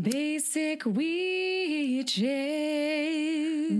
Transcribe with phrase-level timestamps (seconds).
[0.00, 2.22] Basic witches.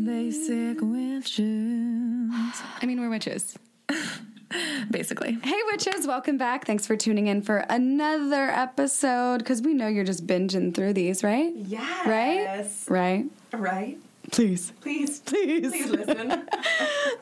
[0.05, 1.41] Basic witches.
[1.41, 3.57] I mean, we're witches.
[4.91, 5.39] Basically.
[5.43, 6.67] Hey, witches, welcome back.
[6.67, 11.25] Thanks for tuning in for another episode because we know you're just binging through these,
[11.25, 11.53] right?
[11.55, 12.07] Yes.
[12.07, 13.25] Right?
[13.53, 13.59] Right?
[13.59, 13.99] Right.
[14.31, 14.73] Please.
[14.81, 15.71] Please, Please.
[15.71, 16.47] please listen.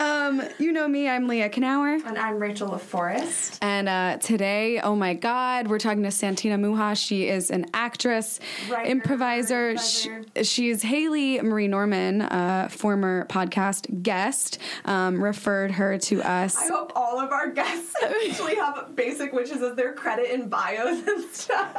[0.01, 2.05] Um, you know me, I'm Leah Knauer.
[2.07, 3.59] and I'm Rachel LaForest.
[3.63, 6.97] And uh, today, oh my God, we're talking to Santina Muha.
[6.97, 8.39] She is an actress,
[8.69, 9.77] Writer, improviser.
[9.79, 10.11] She,
[10.45, 16.57] she's Haley Marie Norman, uh, former podcast guest, um, referred her to us.
[16.57, 21.05] I hope all of our guests actually have basic witches as their credit in bios
[21.07, 21.73] and stuff.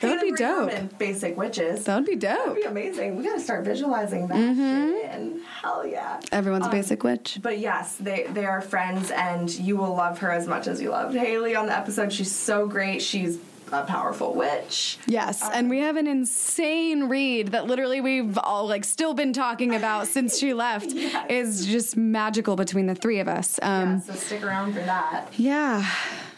[0.00, 0.98] That would be dope.
[0.98, 1.84] Basic witches.
[1.84, 2.38] That would be dope.
[2.38, 3.16] That'd be amazing.
[3.16, 4.56] We gotta start visualizing that shit.
[4.66, 6.20] And hell yeah.
[6.32, 7.38] Everyone's a basic witch.
[7.42, 10.90] But yes, they they are friends, and you will love her as much as you
[10.90, 12.12] loved Haley on the episode.
[12.12, 13.02] She's so great.
[13.02, 13.38] She's
[13.72, 14.98] a powerful witch.
[15.06, 19.74] Yes, and we have an insane read that literally we've all like still been talking
[19.74, 20.92] about since she left.
[20.92, 21.26] Yes.
[21.30, 23.58] Is just magical between the three of us.
[23.62, 25.28] Um, so stick around for that.
[25.36, 25.88] yeah.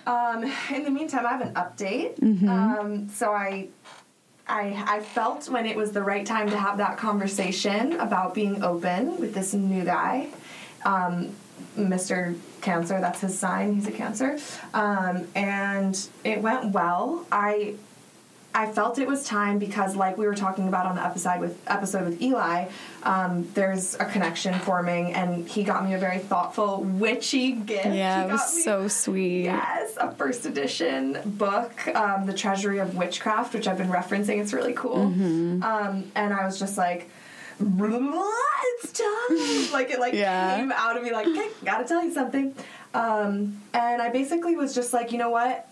[0.06, 0.42] Um,
[0.74, 2.18] in the meantime, I have an update.
[2.18, 2.48] Mm-hmm.
[2.48, 3.68] Um, so I,
[4.48, 8.62] I, I felt when it was the right time to have that conversation about being
[8.62, 10.28] open with this new guy,
[10.84, 11.34] um,
[11.76, 12.38] Mr.
[12.60, 13.00] Cancer.
[13.00, 13.74] That's his sign.
[13.74, 14.38] He's a Cancer,
[14.74, 17.26] um, and it went well.
[17.30, 17.74] I.
[18.58, 21.56] I felt it was time because, like we were talking about on the episode with
[21.68, 22.66] episode with Eli,
[23.04, 27.86] um, there's a connection forming, and he got me a very thoughtful, witchy gift.
[27.86, 29.44] Yeah, it was me- so sweet.
[29.44, 34.40] Yes, a first edition book, um, The Treasury of Witchcraft, which I've been referencing.
[34.40, 35.06] It's really cool.
[35.06, 35.62] Mm-hmm.
[35.62, 37.08] Um, and I was just like,
[37.60, 39.72] it's time.
[39.72, 40.56] like it like Yeah.
[40.56, 42.54] came out of me like, okay, gotta tell you something.
[42.92, 45.68] Um, and I basically was just like, you know what?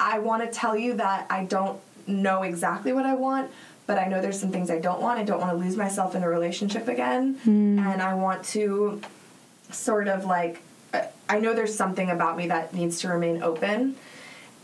[0.00, 3.50] I want to tell you that I don't know exactly what I want,
[3.86, 5.18] but I know there's some things I don't want.
[5.18, 7.34] I don't want to lose myself in a relationship again.
[7.44, 7.78] Hmm.
[7.78, 9.00] And I want to
[9.70, 10.62] sort of like
[11.28, 13.96] I know there's something about me that needs to remain open,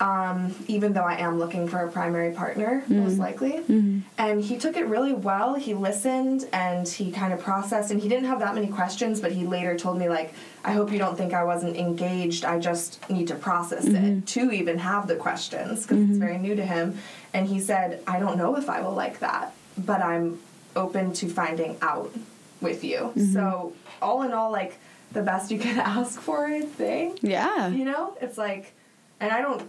[0.00, 3.04] um, even though I am looking for a primary partner, mm-hmm.
[3.04, 3.52] most likely.
[3.52, 4.00] Mm-hmm.
[4.18, 5.54] And he took it really well.
[5.54, 9.32] He listened and he kind of processed, and he didn't have that many questions, but
[9.32, 10.34] he later told me, like,
[10.64, 12.44] I hope you don't think I wasn't engaged.
[12.44, 14.20] I just need to process it mm-hmm.
[14.20, 16.98] to even have the questions because it's very new to him.
[17.32, 20.40] And he said, I don't know if I will like that, but I'm
[20.76, 22.12] open to finding out
[22.60, 23.12] with you.
[23.32, 24.78] So, all in all, like,
[25.12, 27.68] the best you can ask for, I think Yeah.
[27.68, 28.72] you know it's like
[29.20, 29.62] and i don't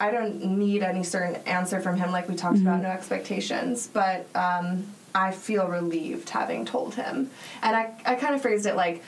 [0.00, 4.26] i don't need any certain answer from him like we talked about no expectations but
[4.34, 4.84] um,
[5.14, 7.30] i feel relieved having told him.
[7.62, 9.02] And i, I kind of phrased it like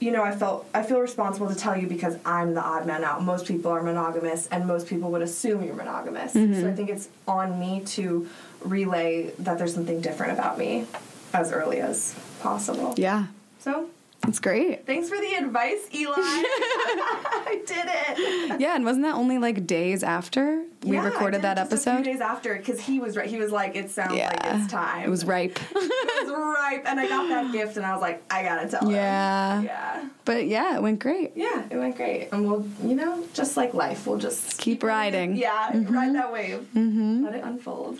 [0.00, 3.02] you know i felt i feel responsible to tell you because i'm the odd man
[3.04, 3.22] out.
[3.22, 6.32] Most people are monogamous and most people would assume you're monogamous.
[6.34, 8.28] So i think it's on me to
[8.60, 10.86] relay that there's something different about me
[11.34, 12.94] as early as possible.
[12.96, 13.26] Yeah.
[13.58, 13.88] so
[14.22, 14.84] That's great.
[14.84, 16.12] Thanks for the advice, Eli.
[16.16, 18.60] I did it.
[18.60, 21.74] Yeah, and wasn't that only like days after we Yeah, recorded that it just A
[21.90, 22.04] episode?
[22.04, 23.26] few days after, because he was right.
[23.28, 24.28] He was like, "It sounds yeah.
[24.28, 25.58] like it's time." It was ripe.
[25.74, 28.90] it was ripe, and I got that gift, and I was like, "I gotta tell
[28.90, 29.58] Yeah.
[29.60, 30.08] him." Yeah.
[30.26, 31.32] but yeah, it went great.
[31.34, 35.36] Yeah, it went great, and we'll, you know, just like life, we'll just Keep riding.
[35.36, 36.66] Yeah, ride that wave.
[36.74, 37.24] Mm-hmm.
[37.24, 37.98] Let it unfold.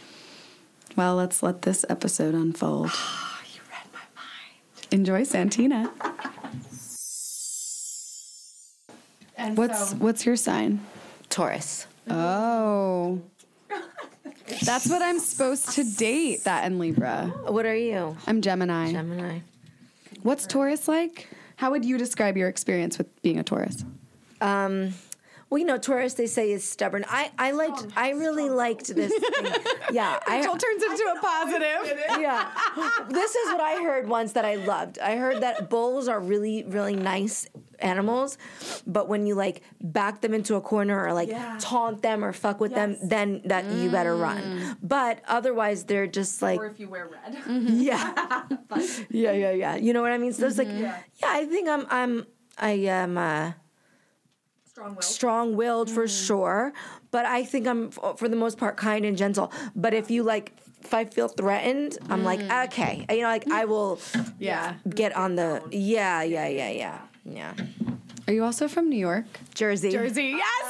[0.95, 2.91] Well, let's let this episode unfold.
[3.01, 4.78] Oh, you read my mind.
[4.91, 5.93] Enjoy Santina.
[9.37, 10.81] And What's so, what's your sign?
[11.29, 11.87] Taurus.
[12.11, 13.21] Oh.
[14.65, 17.27] That's what I'm supposed to date, that and Libra.
[17.47, 18.17] What are you?
[18.27, 18.93] I'm Gemini.
[18.93, 19.41] Gemini.
[20.23, 21.29] What's Taurus like?
[21.57, 23.85] How would you describe your experience with being a Taurus?
[24.41, 24.95] Um,
[25.51, 27.05] well, you know, Taurus they say is stubborn.
[27.09, 27.87] I I liked.
[27.97, 29.13] I really liked this.
[29.13, 29.53] Thing.
[29.93, 30.43] Yeah, I.
[30.43, 31.99] turns into a positive.
[32.21, 32.51] yeah,
[33.09, 34.99] this is what I heard once that I loved.
[34.99, 37.47] I heard that bulls are really, really nice
[37.81, 38.37] animals,
[38.87, 41.57] but when you like back them into a corner or like Yeah.
[41.61, 42.99] taunt them or fuck with Yes.
[42.99, 44.77] them, then that you better run.
[44.83, 47.37] But otherwise, they're just like or if you wear red.
[47.47, 48.43] yeah,
[49.11, 49.77] yeah, yeah, yeah.
[49.77, 50.33] You know what I mean?
[50.33, 50.99] So it's like, Yeah.
[51.23, 52.27] yeah, I think I'm, I'm,
[52.59, 53.17] I am.
[53.17, 53.53] Uh,
[54.79, 55.03] Strong will.
[55.03, 56.73] strong-willed for sure
[57.11, 60.53] but i think i'm for the most part kind and gentle but if you like
[60.85, 63.99] if i feel threatened i'm like okay you know like i will
[64.39, 64.75] Yeah.
[64.89, 67.55] get on the yeah yeah yeah yeah yeah
[68.29, 69.25] Are you also from New York?
[69.55, 70.65] jersey Jersey, yes.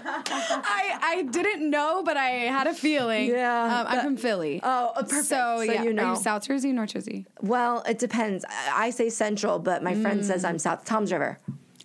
[0.04, 3.28] I I didn't know, but I had a feeling.
[3.30, 4.60] Yeah, um, I'm from Philly.
[4.62, 5.26] Oh, uh, perfect.
[5.26, 6.10] So, So yeah, you Are know.
[6.10, 7.26] you South Jersey, North Jersey?
[7.42, 11.32] well it depends i I say central but my friend says i'm south tom's river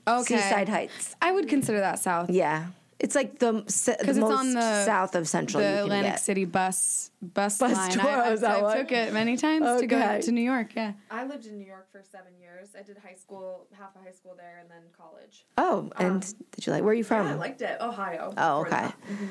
[0.07, 0.37] Okay.
[0.37, 2.29] seaside heights I would consider that South.
[2.29, 2.67] yeah
[2.99, 5.61] It's like the se- the it's most on the- south of Central.
[5.61, 6.19] you the can Atlantic get.
[6.21, 7.91] City bus bus, Bus line.
[7.91, 8.77] tour, I, is that I, I what?
[8.77, 10.75] took it many times to go to New York.
[10.75, 10.93] Yeah.
[11.09, 12.69] I lived in New York for seven years.
[12.77, 15.45] I did high school, half of high school there, and then college.
[15.57, 16.21] Oh, um, and
[16.51, 16.83] did you like?
[16.83, 17.25] Where are you from?
[17.27, 17.77] Yeah, I liked it.
[17.81, 18.33] Ohio.
[18.37, 18.87] oh, before okay.
[18.87, 18.95] that.
[19.11, 19.25] Mm-hmm.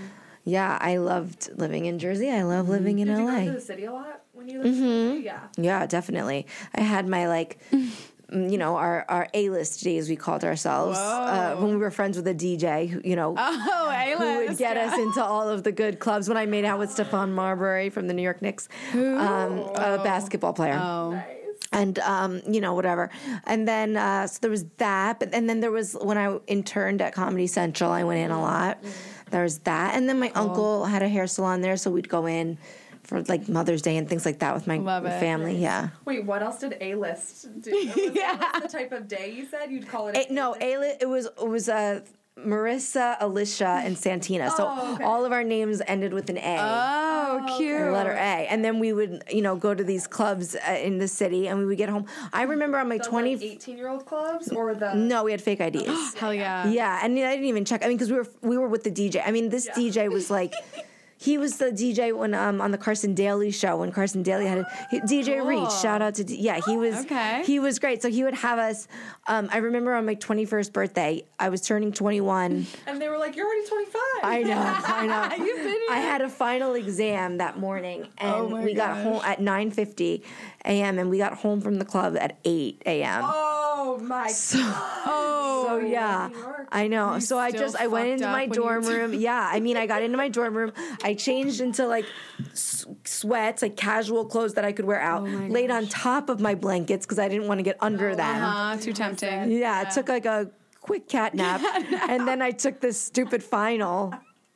[0.45, 2.31] Yeah, I loved living in Jersey.
[2.31, 2.73] I love mm-hmm.
[2.73, 3.45] living in Did you go LA.
[3.45, 5.15] to the city a lot when you lived in mm-hmm.
[5.15, 5.21] the?
[5.23, 5.41] Yeah.
[5.57, 6.47] Yeah, definitely.
[6.75, 7.59] I had my like,
[8.33, 12.17] you know, our our A list days we called ourselves uh, when we were friends
[12.17, 12.89] with a DJ.
[12.89, 14.19] Who, you know, Oh, A-list.
[14.23, 16.29] who would get us into all of the good clubs.
[16.29, 20.53] When I made out with Stephon Marbury from the New York Knicks, um, a basketball
[20.53, 20.79] player.
[20.83, 21.11] Oh.
[21.13, 21.27] Nice.
[21.73, 23.11] and um, you know whatever.
[23.47, 27.01] And then uh, so there was that, but and then there was when I interned
[27.03, 28.79] at Comedy Central, I went in a lot.
[29.31, 32.27] There was that, and then my uncle had a hair salon there, so we'd go
[32.27, 32.57] in
[33.05, 35.21] for like Mother's Day and things like that with my Love it.
[35.21, 35.57] family.
[35.57, 35.91] Yeah.
[36.05, 37.71] Wait, what else did A list do?
[37.97, 38.59] Was yeah.
[38.61, 40.17] the type of day you said you'd call it?
[40.29, 41.03] A, no, A list.
[41.03, 42.01] it was it was uh,
[42.37, 44.51] Marissa, Alicia, and Santina.
[44.51, 45.05] So Oh, okay.
[45.05, 46.57] all of our names ended with an A.
[46.59, 47.79] Oh, cute.
[47.81, 50.99] the letter A, and then we would, you know, go to these clubs uh, in
[50.99, 52.07] the city, and we would get home.
[52.33, 53.35] I remember on my the twenty.
[53.37, 56.15] like, 18 year old clubs or the no, we had fake IDs.
[56.19, 56.67] Hell yeah.
[56.69, 57.85] Yeah, and I didn't even check.
[57.85, 59.23] I mean, because we were we were with the DJ.
[59.25, 60.55] I mean, this DJ was like.
[61.17, 64.59] He was the DJ when um on the Carson Daly show when Carson Daly had
[64.59, 65.47] a, he, DJ Cool.
[65.47, 65.71] Reach.
[65.71, 67.43] Shout out to D, yeah he was Okay.
[67.45, 68.03] he was great.
[68.03, 68.89] So he would have us.
[69.27, 72.67] Um, I remember on my twenty first birthday, I was turning twenty one.
[72.87, 74.55] and they were like, "You're already 25." I know,
[74.87, 75.07] I
[75.39, 75.45] know.
[75.45, 79.03] You've been I had a final exam that morning, and Oh we got gosh.
[79.05, 80.23] home at nine fifty
[80.65, 80.99] a.m.
[80.99, 83.23] and we got home from the club at eight a.m.
[83.25, 84.33] Oh my
[85.07, 85.65] Oh.
[85.67, 86.31] So yeah,
[86.71, 87.15] I know.
[87.15, 89.15] You so I just I went into my dorm room.
[89.15, 90.73] Yeah, I mean I got into my dorm room.
[91.05, 92.07] I changed into like
[92.53, 95.23] s- sweats, like casual clothes that I could wear out.
[95.23, 98.43] Oh laid on top of my blankets because I didn't want to get under them.
[98.43, 99.51] Uh-huh, too tempting.
[99.53, 101.61] Yeah, I took like a quick cat nap,
[102.09, 104.13] and then I took this stupid final.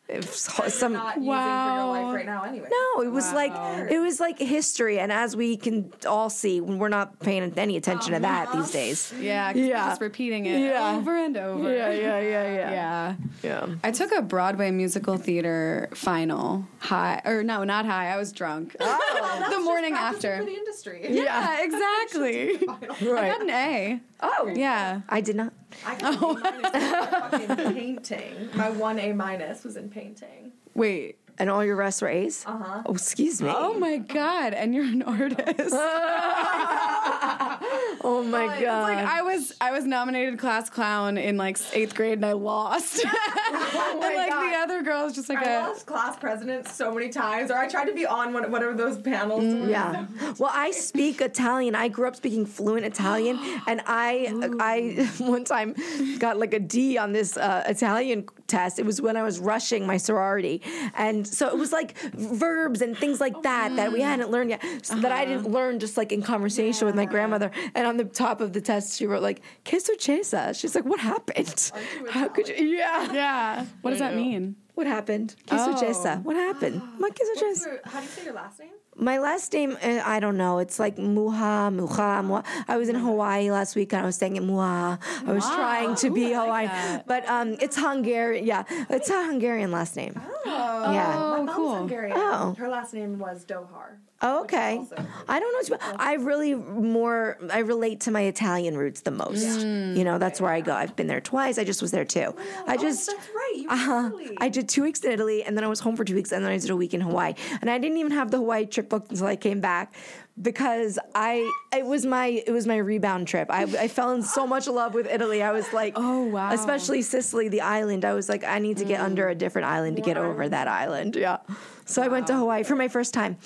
[0.09, 1.77] If You're some not using for Wow.
[1.95, 2.69] your life right now anyway.
[2.71, 3.53] no, it was like
[3.91, 8.15] it was like history, and as we can all see, we're not paying any attention
[8.15, 8.73] to that these uh-huh.
[8.73, 9.13] days.
[9.21, 9.87] Yeah, 'cause we're Yeah.
[9.89, 10.97] just repeating it Yeah.
[10.97, 11.71] over and over.
[11.75, 12.49] yeah, yeah, yeah.
[12.79, 13.15] Yeah.
[13.43, 13.67] yeah.
[13.85, 18.09] I took a Broadway musical theater final high, or no, not high.
[18.11, 18.77] I was drunk.
[18.81, 20.39] Oh, the morning after.
[20.39, 21.07] for the industry.
[21.11, 22.57] Yeah, exactly.
[22.67, 24.01] I got an A.
[24.21, 25.03] Oh, Yeah.
[25.09, 25.53] I did not.
[25.87, 28.49] I got an A minus in fucking painting.
[28.55, 30.53] My one A minus was in painting.
[30.75, 31.19] Wait.
[31.39, 32.45] And all your rest were A's?
[32.47, 32.83] Uh huh.
[32.87, 33.51] Oh, excuse me.
[33.55, 34.55] Oh my god!
[34.55, 35.75] And you're an artist.
[38.01, 38.83] Oh my It's god.
[38.83, 43.05] like I was I was nominated class clown in like eighth grade and I lost.
[43.07, 44.51] oh and like God.
[44.51, 47.69] the other girls just like I a lost class president so many times, or I
[47.69, 49.69] tried to be on one, whatever those panels were.
[49.69, 50.07] yeah.
[50.39, 51.75] Well, I speak Italian.
[51.75, 55.75] I grew up speaking fluent Italian, and I, I one time
[56.19, 58.79] got like a D on this uh, Italian test.
[58.79, 60.63] It was when I was rushing my sorority,
[60.97, 64.05] and so it was like verbs and things like that that we mm.
[64.05, 64.63] hadn't learned yet.
[64.83, 65.59] So That I didn't uh-huh.
[65.59, 67.51] learn just like in conversation with my grandmother.
[67.75, 71.01] And on the top of the test, she wrote like "che successa." She's like, "What
[71.01, 71.71] happened?
[72.11, 73.13] How could you?" Yeah.
[73.13, 73.65] yeah.
[73.83, 74.57] What does that mean?
[74.75, 75.35] What happened?
[75.49, 75.75] Che Oh.
[75.75, 76.23] successa.
[76.23, 76.81] What happened?
[76.99, 77.67] Ma che What's successa?
[77.67, 78.71] your, how do you say your last name?
[79.01, 80.59] My last name, uh, I don't know.
[80.59, 82.45] It's like Muha, Muha, Muha.
[82.67, 84.99] I was in Hawaii last week and I was saying it Muha.
[85.25, 85.55] I was Wow.
[85.57, 86.69] trying to be I like Hawaiian.
[86.71, 87.07] that.
[87.07, 88.45] But um, it's Hungarian.
[88.45, 90.21] Yeah, it's a Hungarian last name.
[90.47, 91.07] Oh, Yeah.
[91.09, 91.75] My Oh, mom's cool.
[91.77, 92.17] Hungarian.
[92.19, 92.57] Oh.
[92.59, 93.99] Her last name was Dohar.
[94.21, 94.79] Oh, okay.
[94.79, 94.97] also-
[95.29, 95.77] I don't know.
[95.97, 97.39] I really more.
[97.53, 99.61] I relate to my Italian roots the most.
[99.61, 100.75] You know, that's where I go.
[100.75, 101.57] I've been there twice.
[101.57, 102.35] I just was there too.
[102.67, 103.07] I Oh, just.
[103.07, 103.53] that's right.
[103.59, 104.07] You Uh-huh.
[104.09, 104.37] Italy.
[104.41, 106.45] I did two weeks in Italy, and then I was home for two weeks, and
[106.45, 107.35] then I did a week in Hawaii.
[107.61, 109.95] And I didn't even have the Hawaii trip booked until I came back
[110.41, 113.49] because I it was my it was my rebound trip.
[113.51, 115.43] I, I fell in so much love with Italy.
[115.43, 116.53] I was like, Oh, wow.
[116.53, 118.05] especially Sicily, the island.
[118.05, 120.69] I was like, I need to get under a different island to get over that
[120.69, 121.17] island.
[121.17, 121.39] Yeah.
[121.85, 123.37] So I went to Hawaii for my first time.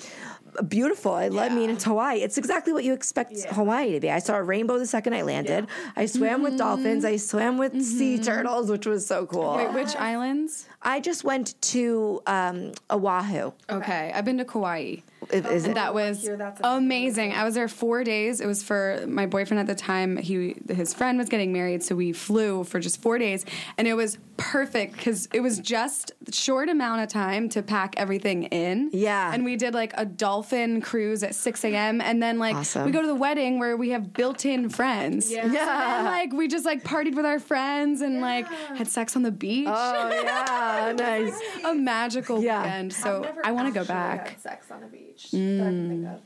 [0.67, 1.13] Beautiful.
[1.13, 2.21] I love me into Hawaii.
[2.21, 4.11] It's exactly what you expect Hawaii to be.
[4.11, 5.65] I saw a rainbow the second I landed.
[5.95, 7.05] I swam with dolphins.
[7.05, 9.55] I swam with sea turtles, which was so cool.
[9.55, 10.67] Wait, which islands?
[10.83, 13.51] I just went to um, Oahu.
[13.67, 14.97] Okay, I've been to Kauai.
[15.31, 15.75] Is, is it?
[15.75, 16.29] That was
[16.63, 17.33] amazing.
[17.33, 18.41] I was there four days.
[18.41, 20.17] It was for my boyfriend at the time.
[20.17, 23.45] He his friend was getting married, so we flew for just four days,
[23.77, 28.43] and it was perfect because it was just short amount of time to pack everything
[28.45, 28.89] in.
[28.93, 29.31] Yeah.
[29.33, 32.01] and we did like a dolphin cruise at six a.m.
[32.01, 32.85] and then like Awesome.
[32.85, 35.31] we go to the wedding where we have built-in friends.
[35.31, 35.43] Yeah.
[35.43, 39.23] So then, like we just like partied with our friends and like had sex on
[39.23, 39.67] the beach.
[39.69, 41.39] Oh yeah, nice.
[41.65, 42.63] a magical Yeah.
[42.63, 42.93] weekend.
[42.93, 44.29] So I want to go back.
[44.29, 46.21] Had sex on a beach that I can think of.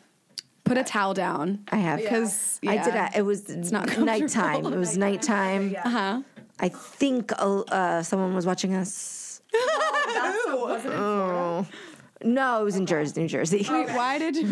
[0.64, 1.60] Put a towel down.
[1.72, 2.88] I have Because I did.
[2.94, 3.10] yeah.
[3.14, 4.66] A, it was it's not nighttime.
[4.66, 5.70] It was nighttime.
[5.72, 5.82] Yeah.
[5.86, 6.22] Uh huh.
[6.60, 11.68] I think uh, uh, someone was watching us That's was it in Florida?
[12.24, 13.66] No, it was in Jersey, New Jersey.
[13.70, 14.46] Wait, why did you?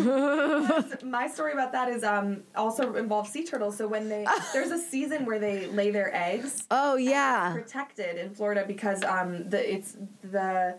[1.03, 3.77] My story about that is um also involves sea turtles.
[3.77, 7.53] So when they there's a season where they lay their eggs Oh yeah.
[7.53, 10.77] protected in Florida because um the it's the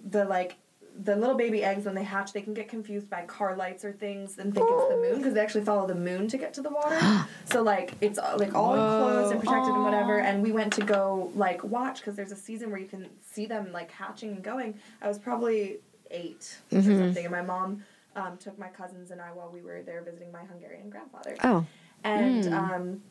[0.00, 0.56] the like
[1.02, 3.92] the little baby eggs when they hatch they can get confused by car lights or
[3.92, 6.62] things and think it's the moon because they actually follow the moon to get to
[6.62, 6.98] the water.
[7.46, 10.20] so like it's uh, like all enclosed and protected and whatever.
[10.20, 13.46] And we went to go like watch because there's a season where you can see
[13.46, 14.74] them like hatching and going.
[15.02, 15.78] I was probably
[16.10, 17.82] 8 or something, and my mom.
[18.16, 21.36] Um, took my cousins and I while we were there visiting my Hungarian grandfather.
[21.42, 21.66] Oh,
[22.04, 23.02] And um,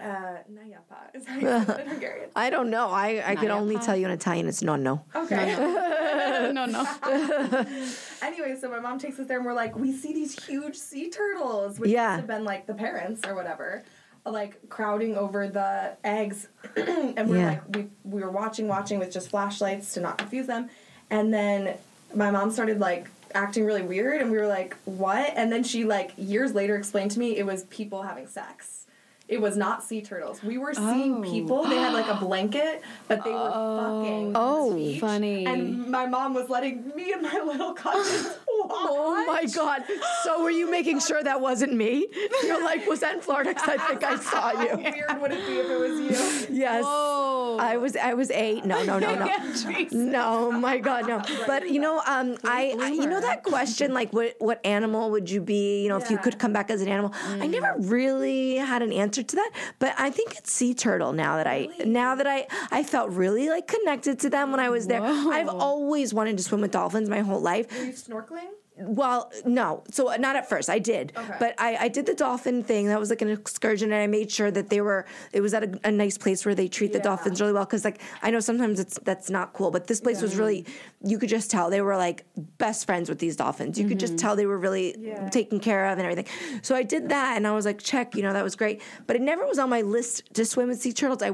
[0.00, 2.30] uh, Nagyapa is how you say it in Hungarian.
[2.36, 2.88] I don't know.
[2.90, 4.48] I I can only tell you in Italian.
[4.48, 5.02] It's nonno.
[5.14, 6.52] Okay.
[6.52, 6.86] no, no.
[8.22, 11.10] anyway, so my mom takes us there, and we're like, we see these huge sea
[11.10, 12.08] turtles, which Yeah.
[12.08, 13.82] must have been like the parents or whatever,
[14.24, 17.48] like crowding over the eggs, and we're Yeah.
[17.50, 20.70] like, we we were watching, watching with just flashlights to not confuse them,
[21.10, 21.76] and then
[22.14, 25.32] my mom started like acting really weird, and we were like, what?
[25.36, 28.86] And then she like years later explained to me it was people having sex.
[29.28, 30.42] It was not sea turtles.
[30.42, 31.22] We were seeing Oh.
[31.22, 31.64] people.
[31.64, 34.02] They had like a blanket, but they were oh.
[34.02, 34.32] fucking.
[34.34, 35.46] Oh, the beach, funny.
[35.46, 38.36] And my mom was letting me and my little cousins.
[38.70, 39.84] Oh my god!
[40.24, 42.06] So were you making sure that wasn't me?
[42.42, 43.50] You're like, was that in Florida?
[43.54, 44.76] Because I think I saw How you.
[44.76, 46.56] weird would it be if it was you?
[46.56, 46.84] Yes.
[46.84, 47.56] Whoa.
[47.60, 48.64] I was I was eight.
[48.64, 49.28] No, no, no, no.
[49.92, 51.22] No, my God, no.
[51.46, 55.30] But you know, um, I, I you know that question like what what animal would
[55.30, 55.82] you be?
[55.82, 57.12] You know, if you could come back as an animal.
[57.40, 61.36] I never really had an answer to that, but I think it's sea turtle now
[61.36, 64.86] that I now that I I felt really like connected to them when I was
[64.86, 65.02] there.
[65.02, 67.70] I've always wanted to swim with dolphins my whole life.
[67.78, 68.48] Were you snorkeling?
[68.78, 69.84] Well, no.
[69.90, 70.70] So uh, not at first.
[70.70, 71.34] I did, Okay.
[71.38, 72.86] but I, I did the dolphin thing.
[72.86, 75.04] That was like an excursion, and I made sure that they were.
[75.32, 77.64] It was at a, a nice place where they treat the dolphins really well.
[77.66, 80.64] Because like I know sometimes it's that's not cool, but this place was really.
[81.04, 82.24] You could just tell they were like
[82.58, 83.78] best friends with these dolphins.
[83.78, 85.28] You could just tell they were really Yeah.
[85.28, 86.26] taken care of and everything.
[86.62, 88.16] So I did that, and I was like, check.
[88.16, 88.80] You know, that was great.
[89.06, 91.22] But it never was on my list to swim with sea turtles.
[91.22, 91.32] I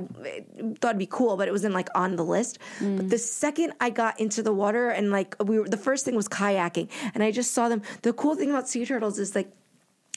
[0.81, 2.59] thought it'd be cool, but it wasn't like on the list.
[2.81, 6.17] But the second I got into the water and like we were, the first thing
[6.17, 7.83] was kayaking, and I just saw them.
[8.03, 9.53] The cool thing about sea turtles is like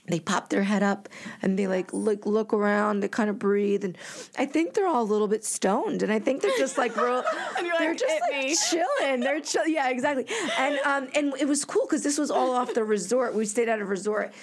[0.07, 1.07] they pop their head up
[1.41, 3.97] and they like look look around they kind of breathe and
[4.37, 7.23] i think they're all a little bit stoned and i think they're just like real
[7.63, 10.25] you're they're like, just like me." chilling they're chill yeah exactly
[10.57, 13.69] and um and it was cool because this was all off the resort we stayed
[13.69, 14.33] at a resort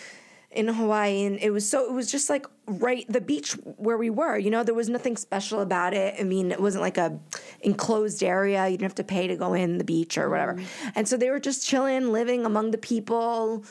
[0.50, 4.08] in Hawaii and it was so it was just like right the beach where we
[4.08, 6.14] were you know there was nothing special about it.
[6.18, 7.18] I mean it wasn't like a
[7.60, 8.66] enclosed area.
[8.66, 10.54] You didn't have to pay to go in the beach or whatever.
[10.54, 10.66] Mm.
[10.94, 13.64] And so they were just chilling living among the people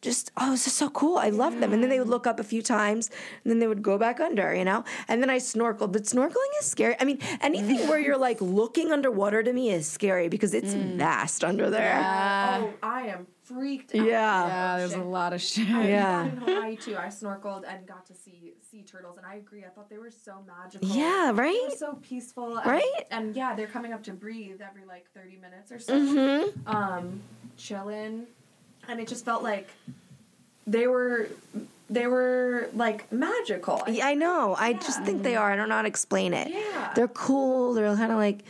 [0.00, 2.38] just oh this is so cool i loved them and then they would look up
[2.38, 3.10] a few times
[3.42, 6.52] and then they would go back under you know and then i snorkeled but snorkeling
[6.60, 10.54] is scary i mean anything where you're like looking underwater to me is scary because
[10.54, 12.62] it's vast under there yeah.
[12.62, 14.04] oh, I am freaked out.
[14.04, 14.46] Yeah.
[14.46, 15.68] Yeah, there's a lot of shit.
[15.68, 16.24] I Yeah.
[16.24, 19.64] In Hawaii too, I snorkeled and got to see sea turtles, and I agree.
[19.64, 20.88] I thought they were so magical.
[20.88, 21.66] Yeah, They right?
[21.70, 22.58] were so peaceful.
[22.58, 23.02] And, Right?
[23.10, 25.94] And yeah, they're coming up to breathe every like thirty minutes or so.
[25.94, 26.68] Mm-hmm.
[26.68, 27.22] Um,
[27.56, 28.26] chilling,
[28.88, 29.68] and it just felt like
[30.66, 31.28] they were
[31.90, 33.82] they were like magical.
[33.88, 34.54] Yeah, I know.
[34.58, 35.52] I just think they are.
[35.52, 36.48] I don't know how to explain it.
[36.48, 36.92] Yeah.
[36.94, 37.74] They're cool.
[37.74, 38.40] They're kind of like.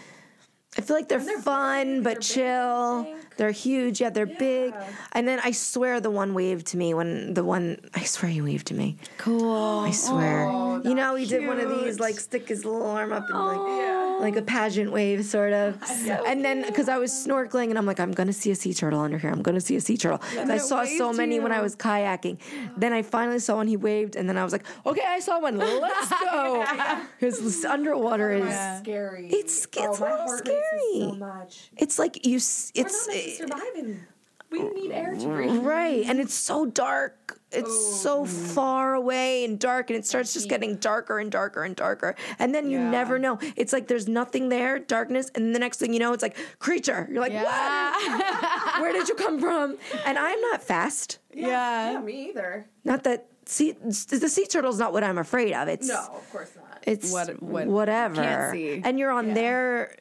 [0.77, 3.01] I feel like they're, they're fun big, but they're chill.
[3.01, 3.37] I think.
[3.37, 4.01] They're huge.
[4.01, 4.75] Yeah, they're big.
[5.13, 8.41] And then I swear the one waved to me when the one I swear he
[8.41, 8.97] waved to me.
[9.17, 9.81] Cool.
[9.81, 10.47] I swear.
[10.49, 13.25] Oh, you know, he that's did one of these like stick his little arm up
[13.29, 13.45] and Yeah.
[13.45, 13.98] like oh.
[14.21, 15.81] Like a pageant wave sort of.
[16.27, 19.01] and then because I was snorkeling and I'm like I'm gonna see a sea turtle
[19.01, 19.31] under here.
[19.31, 20.21] I'm gonna see a sea turtle.
[20.37, 22.39] And I saw so many when I was kayaking.
[22.77, 23.67] Then I finally saw one.
[23.69, 25.57] He waved, and then I was like, okay, I saw one.
[25.59, 26.65] Let's go.
[27.21, 28.47] Because underwater is.
[28.47, 29.27] It's scary.
[29.27, 31.19] It's- it's oh, a my little heart races so scary.
[31.19, 31.71] much.
[31.77, 32.37] It's like you.
[32.37, 34.07] s- We're It's not meant to survive in.
[34.51, 35.57] We need air to breathe.
[35.63, 37.18] right, and it's so dark.
[37.51, 38.29] It's oh, so mm.
[38.29, 42.15] far away and dark, and it starts just getting darker and darker and darker.
[42.39, 42.91] And then you Yeah.
[42.91, 43.39] never know.
[43.57, 47.09] It's like there's nothing there, darkness, and the next thing you know, it's like creature.
[47.11, 47.45] You're like, Yeah.
[47.45, 48.81] what?
[48.83, 49.79] Where did you come from?
[50.05, 51.19] And I'm not fast.
[51.33, 51.93] yeah.
[51.93, 52.67] Yeah, me either.
[52.85, 55.69] Not that sea, the sea turtle's not what I'm afraid of.
[55.69, 56.83] It's No, of course not.
[56.83, 58.17] it's What- what whatever.
[58.17, 58.83] can't see.
[58.85, 59.35] And you're on Yeah.
[59.35, 59.97] their,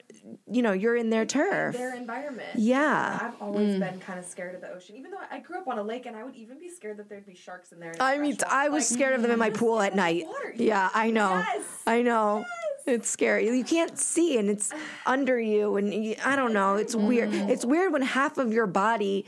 [0.49, 1.75] you know, you're in their turf.
[1.75, 2.49] Their environment.
[2.55, 3.19] Yeah.
[3.21, 3.79] I've always mm.
[3.79, 6.05] been kind of scared of the ocean, even though I grew up on a lake,
[6.05, 7.91] and I would even be scared that there'd be sharks in there.
[7.91, 8.71] and I mean, fresh I water.
[8.75, 10.27] was Like, scared of them in my pool at scared of the night.
[10.27, 10.53] water.
[10.55, 11.29] Yeah, I know.
[11.31, 11.63] Yes.
[11.85, 12.45] I know.
[12.85, 13.47] It's scary.
[13.49, 14.71] You can't see, and it's
[15.05, 16.75] under you, and you, I don't know.
[16.75, 17.31] It's weird.
[17.31, 17.49] Mm.
[17.49, 19.25] It's weird when half of your body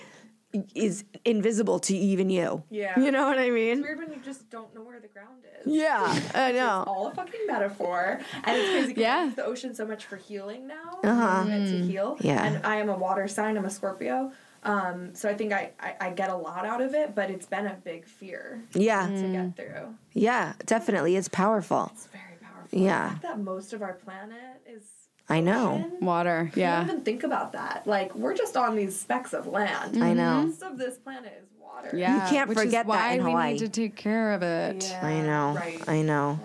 [0.73, 2.63] is invisible to even you.
[2.71, 2.99] Yeah.
[2.99, 3.77] You know what I mean?
[3.77, 5.71] It's weird when you just don't know where the ground is.
[5.71, 6.83] Yeah, I know.
[6.87, 8.93] all a fucking metaphor, and it's crazy.
[8.93, 9.29] 'cause Yeah.
[9.31, 10.99] I the ocean so much for healing now.
[11.03, 11.43] Uh-huh.
[11.45, 12.17] Meant to heal.
[12.21, 12.43] Yeah.
[12.43, 13.57] and I am a water sign.
[13.57, 14.31] I'm a Scorpio.
[14.63, 17.45] Um, so I think I, I, I get a lot out of it, but it's
[17.45, 19.95] been a big fear Yeah, to get through.
[20.13, 21.15] yeah, definitely.
[21.15, 21.91] It's powerful.
[21.93, 22.77] It's very powerful.
[22.79, 23.05] Yeah.
[23.05, 24.83] The fact that most of our planet is
[25.29, 25.75] I know.
[25.85, 26.51] ocean, Water.
[26.55, 26.79] I Yeah.
[26.79, 27.83] don't even think about that.
[27.85, 30.01] Like we're just on these specks of land.
[30.03, 30.41] I know.
[30.43, 31.95] Most of this planet is water.
[31.95, 32.15] Yeah.
[32.25, 34.87] You can't which forget is why that in we need to take care of it.
[34.89, 35.53] Yeah, I know.
[35.55, 35.81] Right.
[35.87, 36.39] I know.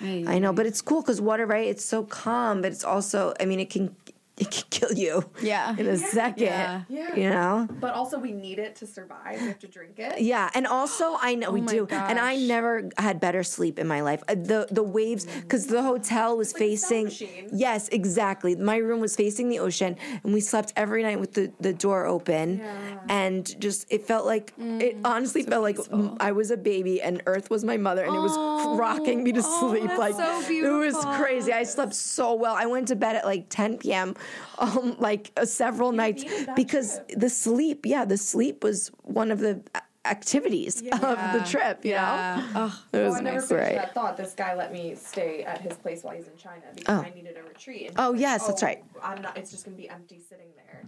[0.00, 0.28] Right.
[0.28, 1.66] I know, but it's cool because water, right?
[1.66, 3.96] It's so calm, but it's also, I mean, it can
[4.42, 5.74] it can kill you Yeah.
[5.76, 6.44] in a second.
[6.44, 6.82] Yeah.
[6.88, 7.14] Yeah.
[7.16, 7.68] You know?
[7.80, 9.40] But also, we need it to survive.
[9.40, 10.20] We have to drink it.
[10.20, 13.78] Yeah, and also I know we Oh my do, and I never had better sleep
[13.78, 14.22] in my life.
[14.28, 17.04] Uh, The the waves because the hotel was like facing.
[17.06, 17.48] machine.
[17.52, 18.54] Yes, exactly.
[18.56, 22.06] My room was facing the ocean, and we slept every night with the, the door
[22.06, 22.98] open, Yeah.
[23.08, 25.78] and just it felt like it honestly felt like.
[26.20, 28.36] I was a baby, and Earth was my mother, and it was
[28.78, 29.84] rocking me to sleep.
[29.86, 31.52] that's like so it was crazy.
[31.52, 32.54] I slept so well.
[32.54, 34.14] I went to bed at like 10 p.m.
[34.58, 36.24] Um, like uh, several nights
[36.56, 37.20] because trip.
[37.20, 41.00] the sleep, yeah, the sleep was one of the a- activities of
[41.32, 41.84] the trip.
[41.84, 42.42] You Yeah.
[42.54, 42.72] know, Ugh.
[42.92, 43.52] it was Well, I never nice.
[43.52, 43.74] Right.
[43.76, 44.16] that thought.
[44.16, 47.36] This guy let me stay at his place while he's in China because I needed
[47.36, 47.88] a retreat.
[47.90, 48.82] And Oh, he's yes, that's right.
[49.00, 49.36] I'm not.
[49.36, 50.82] It's just gonna be empty sitting there.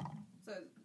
[0.45, 0.80] So that was it.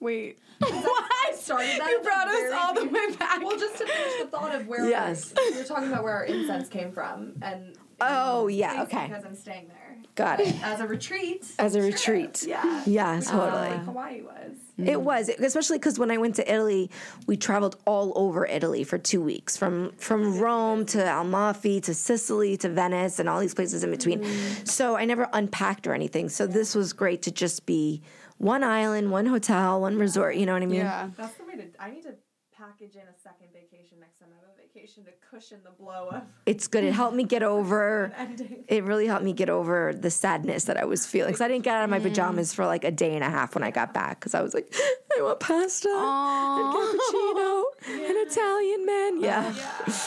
[0.00, 0.38] Wait.
[0.62, 1.88] I started that.
[1.90, 3.40] You brought us all the way back.
[3.42, 5.32] Well, just to finish the thought of where Yes.
[5.36, 9.08] we were talking about where our incense came from, and Oh, and yeah, okay.
[9.08, 10.54] because I'm staying there Got it.
[10.62, 11.44] as a retreat.
[11.58, 11.94] As a trip.
[11.94, 12.44] retreat.
[12.46, 12.82] Yeah.
[12.86, 13.50] Yeah, Which is totally.
[13.70, 14.52] Like Hawaii was.
[14.78, 16.88] It was, especially because when I went to Italy,
[17.26, 22.56] we traveled all over Italy for two weeks, from from Rome to Amalfi to Sicily
[22.58, 24.20] to Venice and all these places in between.
[24.22, 24.68] Mm.
[24.68, 26.28] So I never unpacked or anything.
[26.28, 28.00] So this was great to just be
[28.38, 30.36] one island, one hotel, one resort.
[30.36, 30.80] You know what I mean?
[30.80, 31.10] Yeah.
[31.16, 31.64] That's the way to.
[31.78, 32.14] I need to
[32.56, 36.08] package in a second vacation next time I have a vacation to cushion the blow
[36.10, 36.82] of It's good.
[36.82, 38.12] It helped me get over.
[38.16, 38.64] ending.
[38.66, 41.28] It really helped me get over the sadness that I was feeling.
[41.30, 42.04] Because I didn't get out of my mm.
[42.04, 44.18] pajamas for like a day and a half when I got back.
[44.18, 44.74] Because I was like,
[45.18, 49.20] I want pasta and cappuccino and Italian men.
[49.20, 49.54] Yeah.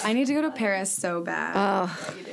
[0.04, 1.54] I need to go to Paris so bad.
[1.56, 2.32] Oh, You do.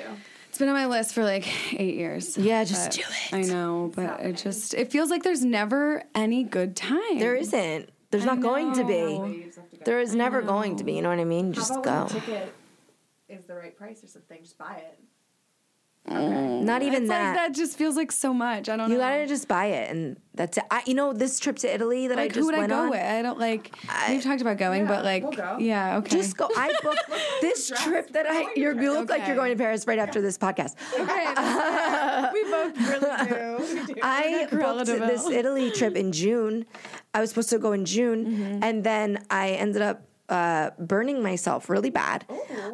[0.58, 1.46] It's been on my list for like
[1.78, 2.36] eight years.
[2.36, 3.32] Yeah, just But do it.
[3.32, 7.20] I know, but it just it feels like there's never any good time.
[7.20, 7.90] there isn't.
[8.10, 8.88] There's not going to know.
[9.28, 9.36] be.
[9.36, 9.82] You just have to go.
[9.84, 10.94] There is never going to be.
[10.94, 11.52] You know what I mean?
[11.52, 11.92] Just How go.
[11.92, 12.54] when the ticket
[13.28, 14.38] is the right price or something?
[14.42, 14.98] Just buy it.
[16.06, 17.24] Not even It's that.
[17.26, 18.68] like that just feels like so much.
[18.70, 19.02] I don't You know.
[19.02, 20.64] gotta just buy it, and that's it.
[20.70, 22.78] I, you know, this trip to Italy that I like just who would I go
[22.84, 22.90] on.
[22.90, 23.00] with?
[23.00, 23.74] I don't like.
[23.90, 25.58] I- we've talked about going, Yeah, but like, we'll go.
[25.60, 26.08] yeah, okay.
[26.16, 26.48] Just go.
[26.56, 27.04] I booked
[27.42, 27.84] this dress.
[27.84, 28.46] trip that I.
[28.56, 30.76] You're, you look like you're going to Paris right after this podcast.
[30.98, 32.32] okay.
[32.32, 34.00] we both really do.
[34.02, 36.64] I booked this Italy trip in June.
[37.12, 38.64] I was supposed to go in June, Mm-hmm.
[38.64, 42.24] and then I ended up uh, burning myself really bad.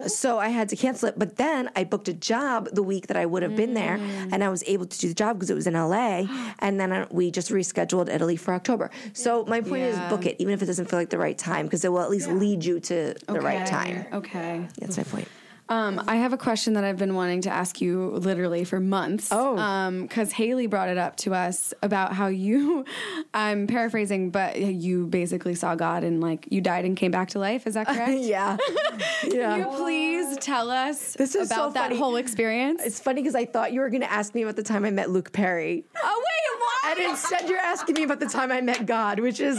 [0.07, 1.19] So I had to cancel it.
[1.19, 4.33] But then I booked a job the week that I would have been there, Mm.
[4.33, 6.25] and I was able to do the job because it was in LA.
[6.59, 8.91] And then I, we just rescheduled Italy for October.
[9.13, 9.89] So my point Yeah.
[9.91, 12.01] is, book it, even if it doesn't feel like the right time, because it will
[12.01, 13.71] at least lead you to the right Okay.
[13.71, 14.07] time.
[14.13, 14.69] Okay.
[14.79, 15.29] That's my point.
[15.69, 19.29] Um, I have a question that I've been wanting to ask you literally for months.
[19.33, 19.55] Oh.
[20.03, 22.85] because Haley brought it up to us about how you,
[23.35, 27.39] I'm paraphrasing, but you basically saw God and like you died and came back to
[27.39, 27.67] life.
[27.67, 28.13] Is that correct?
[28.21, 28.57] yeah,
[29.25, 29.57] yeah.
[29.57, 31.99] Can you please tell us This is so about that funny.
[31.99, 32.83] whole experience?
[32.85, 34.91] It's funny because I thought you were going to ask me about the time I
[34.91, 35.85] met Luke Perry.
[36.03, 36.99] oh wait, what?
[36.99, 39.59] And instead, you're asking me about the time I met God, which is,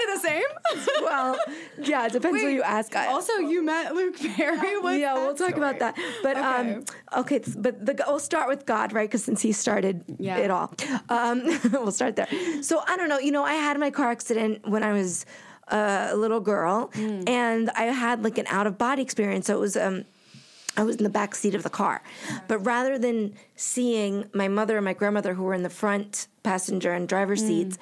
[0.00, 0.42] kind of the same.
[1.02, 1.38] well,
[1.82, 2.94] yeah, it depends who you ask.
[2.96, 4.78] I, also, you met Luke Perry.
[4.80, 5.96] What's yeah, we'll talk about that.
[6.22, 6.84] But um,
[7.16, 9.08] okay, but the, we'll start with God, right?
[9.08, 10.38] Because since he started Yeah.
[10.38, 10.72] it all,
[11.08, 12.28] um, we'll start there.
[12.62, 13.18] So I don't know.
[13.18, 15.26] You know, I had my car accident when I was
[15.68, 17.22] uh, a little girl, Hmm.
[17.26, 19.46] and I had like an out of body experience.
[19.46, 19.76] So it was.
[19.76, 20.04] Um,
[20.80, 22.02] I was in the back seat of the car.
[22.48, 26.92] But rather than seeing my mother and my grandmother who were in the front passenger
[26.92, 27.46] and driver Hmm.
[27.46, 27.78] seats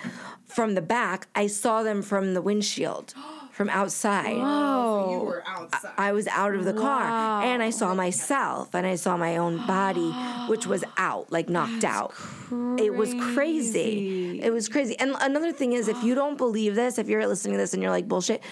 [0.46, 3.14] from the back, I saw them from the windshield,
[3.52, 4.34] from outside.
[4.34, 5.92] So you were outside.
[5.96, 7.04] I was out of the car
[7.44, 10.10] and I saw myself and I saw my own body,
[10.48, 12.10] which was out, like knocked out.
[12.10, 12.84] Crazy.
[12.86, 14.40] It was crazy.
[14.42, 14.98] It was crazy.
[14.98, 17.82] And another thing is, if you don't believe this, if you're listening to this and
[17.82, 18.42] you're like, bullshit,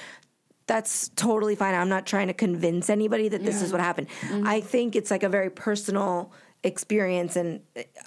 [0.66, 1.74] that's totally fine.
[1.74, 4.08] I'm not trying to convince anybody that this is what happened.
[4.22, 4.46] Mm-hmm.
[4.46, 6.32] I think it's like a very personal
[6.66, 7.60] experience and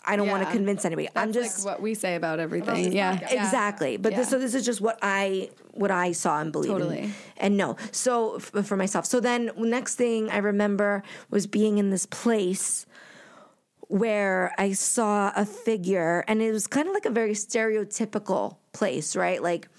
[0.05, 1.07] I don't want to convince anybody.
[1.15, 2.91] I'm just like what we say about everything.
[2.91, 3.45] yeah, yeah.
[3.45, 6.99] exactly but this, so this is just what i what i saw and believed Totally.
[6.99, 11.77] and, and no so f- for myself so then next thing i remember was being
[11.77, 12.85] in this place
[13.87, 19.15] where i saw a figure and it was kind of like a very stereotypical place
[19.15, 19.69] right like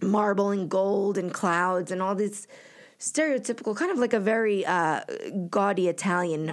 [0.00, 2.46] marble and gold and clouds and all this
[2.98, 5.00] stereotypical kind of like a very uh,
[5.48, 6.52] gaudy Italian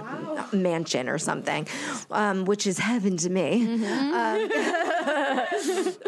[0.52, 1.66] mansion or something,
[2.10, 3.62] um, which is heaven to me.
[3.84, 4.48] Um,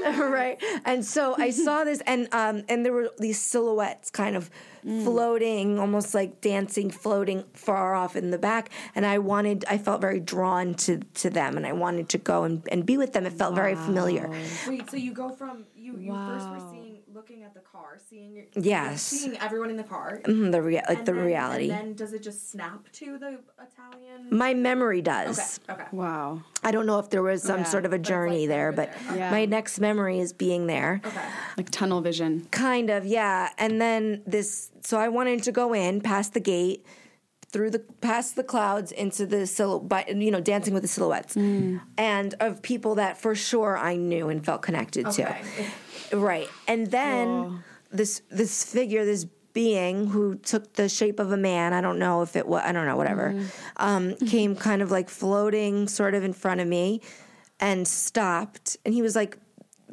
[0.32, 0.56] right.
[0.84, 4.50] And so I saw this, and um, and there were these silhouettes kind of
[4.82, 8.70] floating, almost like dancing, floating far off in the back.
[8.94, 12.44] And I wanted, I felt very drawn to to them, and I wanted to go
[12.44, 13.26] and, and be with them.
[13.26, 14.30] It felt very familiar.
[14.68, 16.87] Wait, so you go from you you first were seeing
[17.18, 19.02] looking at the car, seeing your Yes.
[19.02, 20.20] seeing everyone in the car.
[20.24, 21.68] Mhm, The rea- like the then- reality.
[21.70, 24.28] And then does it just snap to the Italian?
[24.30, 25.58] My memory does.
[25.68, 25.82] Okay.
[25.90, 26.42] Wow.
[26.62, 28.70] I don't know if there was some Yeah, sort of a it's journey like there,
[28.70, 29.16] but there.
[29.18, 29.30] Yeah.
[29.32, 31.00] my next memory is being there.
[31.04, 31.20] Okay.
[31.56, 32.46] Like tunnel vision.
[32.52, 33.50] Kind of, yeah.
[33.58, 36.86] And then this, so I wanted to go in past the gate,
[37.50, 42.34] through the past the clouds into the silhouette, you know, dancing with the silhouettes, and
[42.40, 45.40] of people that for sure I knew and felt connected Okay.
[45.56, 45.64] to.
[46.12, 51.72] Right, and then this this figure, this being who took the shape of a man.
[51.72, 52.62] I don't know if it was.
[52.64, 52.96] I don't know.
[52.96, 53.34] Whatever.
[53.76, 57.00] Um, came kind of like floating, sort of in front of me,
[57.58, 58.76] and stopped.
[58.84, 59.38] And he was like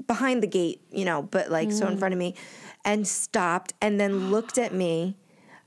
[0.08, 2.36] behind the gate, you know, but like so in front of me,
[2.84, 5.16] and stopped, and then looked at me.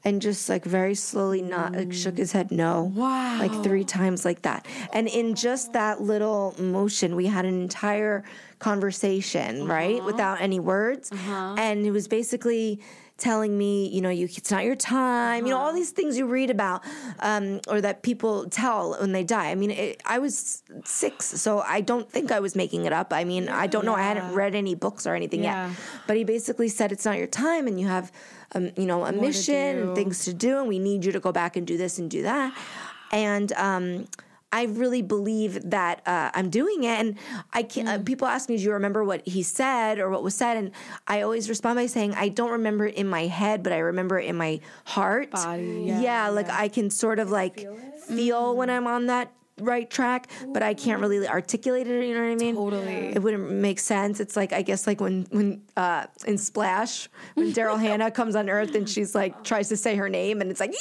[0.08, 3.38] And just like very slowly, not like shook his head no, Wow.
[3.38, 4.64] like three times like that.
[4.92, 8.24] And in just that little motion, we had an entire
[8.58, 9.72] conversation, uh-huh.
[9.72, 11.12] right, without any words.
[11.12, 11.54] Uh-huh.
[11.58, 12.80] And it was basically
[13.18, 15.76] telling me, you know, you it's not your time, you know, all uh-huh.
[15.76, 16.82] these things you read about,
[17.18, 19.50] um, or that people tell when they die.
[19.50, 23.12] I mean, it, I was six, so I don't think I was making it up.
[23.12, 23.94] I mean, I don't know.
[23.94, 25.68] I hadn't read any books or anything Yeah.
[25.68, 25.76] yet.
[26.06, 28.12] But he basically said it's not your time, and you have,
[28.54, 31.20] um, you know, a to mission and things to do, and we need you to
[31.20, 32.56] go back and do this and do that.
[33.12, 34.06] And um,
[34.52, 36.98] I really believe that uh, I'm doing it.
[37.00, 37.18] And
[37.52, 38.00] I can Mm.
[38.00, 40.72] uh, people ask me, "Do you remember what he said or what was said?" And
[41.06, 44.18] I always respond by saying, "I don't remember it in my head, but I remember
[44.18, 47.66] it in my heart." Body, yeah, like I can sort of like
[48.06, 52.04] feel, when I'm on that right track, but I can't really articulate it.
[52.06, 52.54] You know what I mean?
[52.54, 53.12] Totally.
[53.14, 54.20] It wouldn't make sense.
[54.20, 58.48] It's like I guess like when when uh, in Splash when Daryl Hannah comes on
[58.48, 60.74] Earth and she's like tries to say her name and it's like.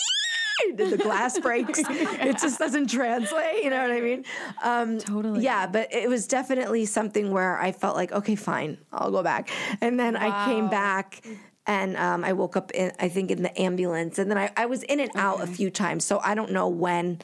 [0.76, 1.80] The glass breaks.
[1.88, 3.64] It just doesn't translate.
[3.64, 4.26] You know what I mean?
[4.64, 5.44] Um, Totally.
[5.44, 9.50] Yeah, but it was definitely something where I felt like, okay, fine, I'll go back.
[9.82, 11.24] And then I came back
[11.68, 14.18] and um, I woke up in, I think, in the ambulance.
[14.18, 16.06] And then I, I was in and out a few times.
[16.06, 17.20] So I don't know when,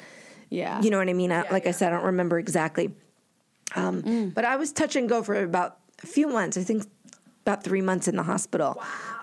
[0.53, 0.81] Yeah.
[0.83, 1.31] you know what I mean?
[1.31, 2.91] I, like I said, I don't remember exactly.
[3.75, 6.57] Um, But I was touch and go for about a few months.
[6.57, 6.83] I think
[7.45, 8.71] about three months in the hospital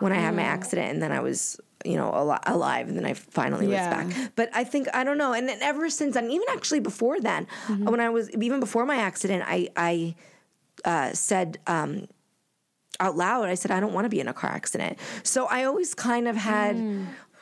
[0.00, 3.06] when I had my accident, and then I was, you know, al- alive, and then
[3.06, 3.78] I finally Yeah.
[4.04, 4.30] was back.
[4.34, 7.46] But I think I don't know, and then ever since then, even actually before then,
[7.92, 10.14] when I was even before my accident, I I
[10.84, 11.58] uh, said.
[11.66, 12.06] Um,
[12.98, 14.98] out loud, I said, I don't want to be in a car accident.
[15.22, 16.74] So I always kind of had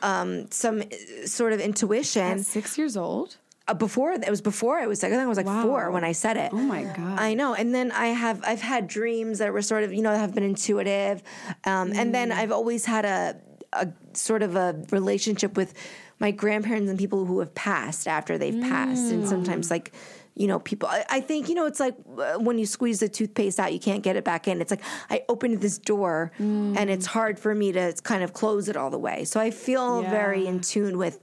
[0.03, 3.39] um, some uh, sort of intuition At six years old.
[3.69, 5.63] Uh, before it was before I was I think I was like Wow.
[5.63, 6.51] four when I said it.
[6.53, 7.19] Oh my god.
[7.21, 10.15] I know, and then I have I've had dreams that were sort of you know
[10.15, 11.23] have been intuitive,
[11.65, 13.37] um, and then I've always had a
[13.73, 15.75] a sort of a relationship with
[16.19, 19.93] my grandparents and people who have passed after they've passed, and sometimes like.
[20.35, 20.89] You know, people.
[20.89, 21.67] I, I think you know.
[21.67, 24.61] It's like uh, when you squeeze the toothpaste out, you can't get it back in.
[24.61, 28.69] It's like I opened this door, and it's hard for me to kind of close
[28.69, 29.25] it all the way.
[29.25, 31.19] So I feel very in tune with,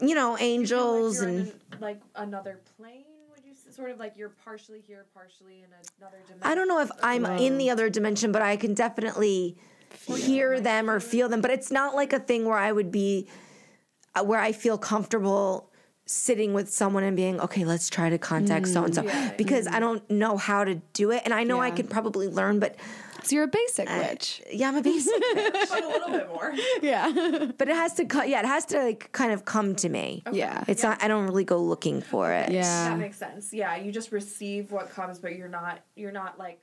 [0.00, 3.04] you know, angels you're and an- like another plane.
[3.34, 5.66] Would you sort of like you're partially here, partially in
[6.00, 6.40] another dimension?
[6.42, 9.56] I don't know if I'm in the other dimension, but I can definitely
[10.06, 11.40] hear them or feel them.
[11.40, 13.28] But it's not like a thing where I would be,
[14.14, 15.70] uh, where I feel comfortable
[16.06, 19.04] sitting with someone and being, okay, let's try to contact so and so.
[19.38, 21.22] Because I don't know how to do it.
[21.24, 21.76] And I know I Yeah.
[21.76, 22.76] could probably learn, but
[23.24, 24.42] So you're a basic witch.
[24.52, 25.12] yeah, I'm a basic.
[25.34, 26.52] but a little bit more.
[26.82, 27.50] Yeah.
[27.56, 30.22] but it has to, co- yeah, it has to like kind of come to me.
[30.32, 30.64] Yeah.
[30.68, 32.50] It's not, I don't really go looking for it.
[32.50, 32.90] Yeah.
[32.90, 33.52] That makes sense.
[33.52, 36.60] Yeah, you just receive what comes, but you're not you're not like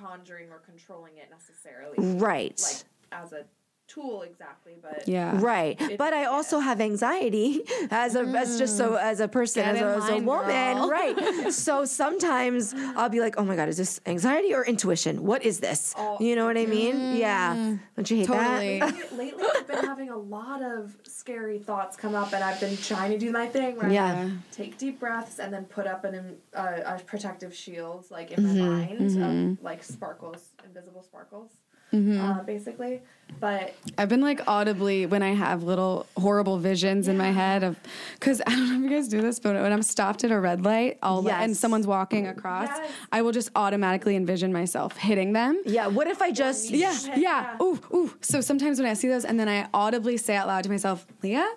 [0.00, 1.96] conjuring or controlling it necessarily.
[2.18, 2.60] Right.
[2.62, 3.44] Like as a
[3.88, 5.40] tool exactly, but Yeah.
[5.40, 9.80] Right, but I also have anxiety as a as just so as a person as
[9.80, 10.88] a, in as a woman, girl.
[10.98, 11.52] right?
[11.52, 15.24] so sometimes I'll be like, "Oh my god, is this anxiety or intuition?
[15.24, 17.16] What is this?" you know what I mean?
[17.16, 17.56] Yeah,
[17.96, 18.78] don't you hate Totally.
[18.80, 18.92] that?
[19.12, 22.76] Lately, lately I've been having a lot of scary thoughts come up, and I've been
[22.76, 24.28] trying to do my thing where Yeah.
[24.28, 28.42] I take deep breaths and then put up an uh, a protective shield, like in
[28.42, 31.52] my Mm-hmm, mind, of like sparkles, invisible sparkles.
[31.92, 33.00] uh, basically.
[33.40, 37.78] But I've been like audibly when I have little horrible visions in my head of
[38.14, 40.40] because I don't know if you guys do this, but when I'm stopped at a
[40.40, 42.90] red light, I'll let- and someone's walking across, Yes.
[43.12, 45.62] I will just automatically envision myself hitting them.
[45.64, 45.86] Yeah.
[45.86, 46.70] What if I just?
[46.70, 47.16] Yeah, Yeah.
[47.16, 47.56] yeah.
[47.62, 48.12] Ooh, ooh.
[48.22, 51.06] So sometimes when I see those, and then I audibly say out loud to myself,
[51.22, 51.48] Leah,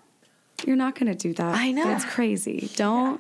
[0.68, 1.56] you're not gonna do that.
[1.56, 1.86] I know.
[1.86, 2.70] That's crazy.
[2.76, 3.20] Don't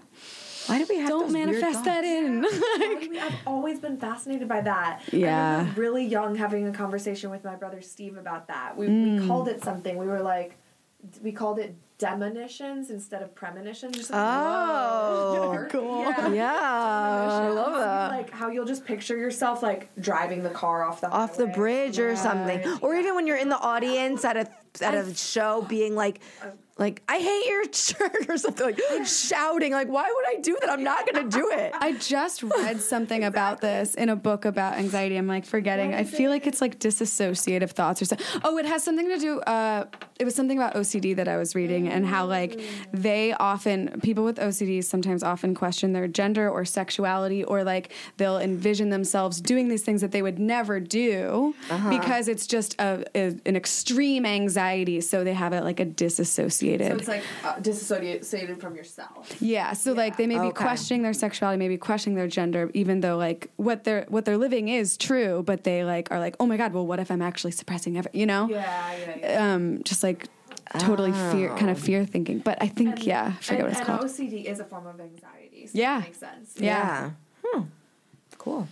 [0.67, 1.86] Why do we have don't those manifest thoughts?
[1.86, 2.45] that in.
[3.19, 5.02] I've always been fascinated by that.
[5.12, 5.60] Yeah.
[5.60, 8.76] remember really young having a conversation with my brother Steve about that.
[8.78, 9.21] We, Mm.
[9.21, 9.97] we called it something.
[9.97, 10.56] We were like,
[11.24, 13.95] we called it demonitions instead of premonitions.
[13.95, 16.02] Just like, Oh, cool.
[16.02, 16.28] Yeah.
[16.30, 18.12] Yeah, I love that.
[18.12, 22.00] Like how you'll just picture yourself like driving the car off the off the bridge
[22.00, 24.47] or something, or even when you're in the audience at a
[24.84, 26.21] at a show, being like,
[26.82, 30.70] like I hate your shirt or something, like shouting, like why would I do that?
[30.70, 31.74] I'm not gonna do it.
[31.80, 35.15] I just read something about this in a book about anxiety.
[35.15, 35.94] I'm like forgetting.
[35.94, 38.28] I feel like it's like disassociative thoughts or something.
[38.44, 39.39] Oh, it has something to do.
[39.41, 39.86] Uh,
[40.20, 42.60] it was something about OCD that I was reading and how like
[42.91, 48.38] they often people with OCD sometimes often question their gender or sexuality or like they'll
[48.38, 51.56] envision themselves doing these things that they would never do
[51.89, 55.02] because it's just a, a an extreme anxiety.
[55.02, 55.86] So they have it like a
[56.78, 57.06] disassociated.
[57.06, 59.36] So it's like uh, disassociated from yourself.
[59.42, 60.64] Yeah, so like they may be Okay.
[60.64, 64.70] questioning their sexuality, maybe questioning their gender, even though like what they're what they're living
[64.70, 67.52] is true, but they like are like, oh my god, well, what if I'm actually
[67.52, 68.48] suppressing every, you know?
[68.50, 69.54] Yeah, yeah, yeah.
[69.54, 70.28] Um, just like
[70.80, 72.40] totally fear, kind of fear thinking.
[72.40, 74.02] But I think yeah, I forget and, what it's and called.
[74.10, 75.68] OCD is a form of anxiety.
[75.68, 76.00] So Yeah.
[76.00, 76.54] that makes sense.
[76.58, 77.12] Yeah.
[77.44, 77.64] Hmm.
[78.38, 78.68] Cool.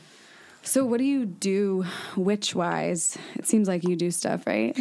[0.64, 1.86] So what do you do
[2.16, 3.18] witch wise?
[3.36, 4.78] It seems like you do stuff, right?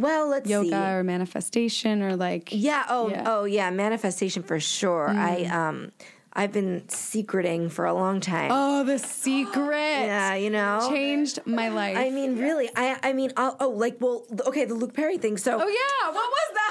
[0.00, 0.74] Well, let's Yoga see.
[0.74, 2.84] or manifestation or like Yeah.
[2.88, 3.08] Oh.
[3.08, 3.24] Yeah.
[3.26, 3.44] Oh.
[3.44, 3.70] Yeah.
[3.70, 5.08] Manifestation for sure.
[5.08, 5.92] I um,
[6.32, 8.50] I've been secreting for a long time.
[8.52, 9.56] Oh, the secret.
[9.72, 10.34] yeah.
[10.34, 10.88] You know.
[10.90, 11.96] Changed my life.
[11.96, 12.70] I mean, really.
[12.76, 12.98] I.
[13.02, 13.32] I mean.
[13.36, 14.00] I'll, oh, like.
[14.00, 14.24] Well.
[14.46, 14.64] Okay.
[14.64, 15.36] The Luke Perry thing.
[15.36, 15.60] So.
[15.60, 16.70] oh yeah, what was that?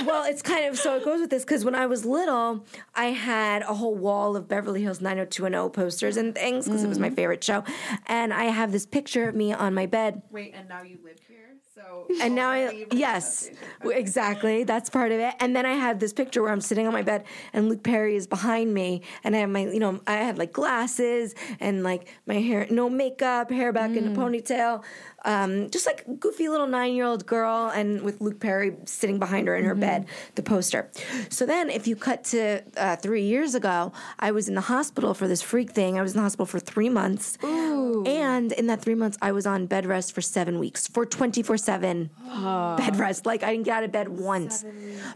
[0.06, 3.06] well, it's kind of so it goes with this because when I was little, I
[3.06, 7.10] had a whole wall of Beverly Hills 90210 posters and things because it was my
[7.10, 7.64] favorite show,
[8.06, 10.22] and I have this picture of me on my bed.
[10.30, 11.49] Wait, and now you live here,
[11.80, 13.50] so And now I yes,
[13.84, 14.64] exactly.
[14.64, 15.34] That's part of it.
[15.40, 18.16] And then I have this picture where I'm sitting on my bed and Luke Perry
[18.16, 22.08] is behind me, and I have my you know I had like glasses and like
[22.26, 24.82] my hair no makeup, hair back in a ponytail,
[25.24, 29.48] um, just like goofy little nine year old girl, and with Luke Perry sitting behind
[29.48, 30.90] her in her bed, the poster.
[31.28, 35.14] So then if you cut to uh, three years ago, I was in the hospital
[35.14, 35.98] for this freak thing.
[35.98, 37.36] I was in the hospital for three months.
[38.06, 41.56] And in that three months, I was on bed rest for seven weeks, for 24
[41.58, 42.10] 7
[42.78, 43.26] bed rest.
[43.26, 44.64] Like, I didn't get out of bed once.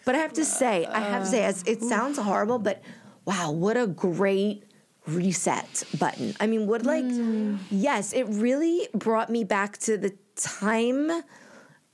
[0.05, 2.83] But I have to say, I have to say, it sounds horrible, but
[3.25, 4.65] wow, what a great
[5.07, 6.35] reset button.
[6.41, 7.59] I mean, what, like, mm.
[7.71, 11.11] yes, it really brought me back to the time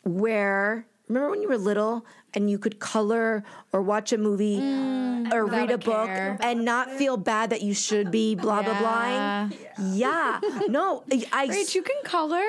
[0.04, 3.42] where, remember when you were little and you could color
[3.72, 5.32] or watch a movie mm.
[5.32, 6.38] or read a a book care.
[6.40, 9.48] and not feel bad that you should be blah blah Yeah.
[9.76, 9.86] blah.
[9.92, 10.40] Yeah.
[10.68, 12.42] No, I Wait, you can color?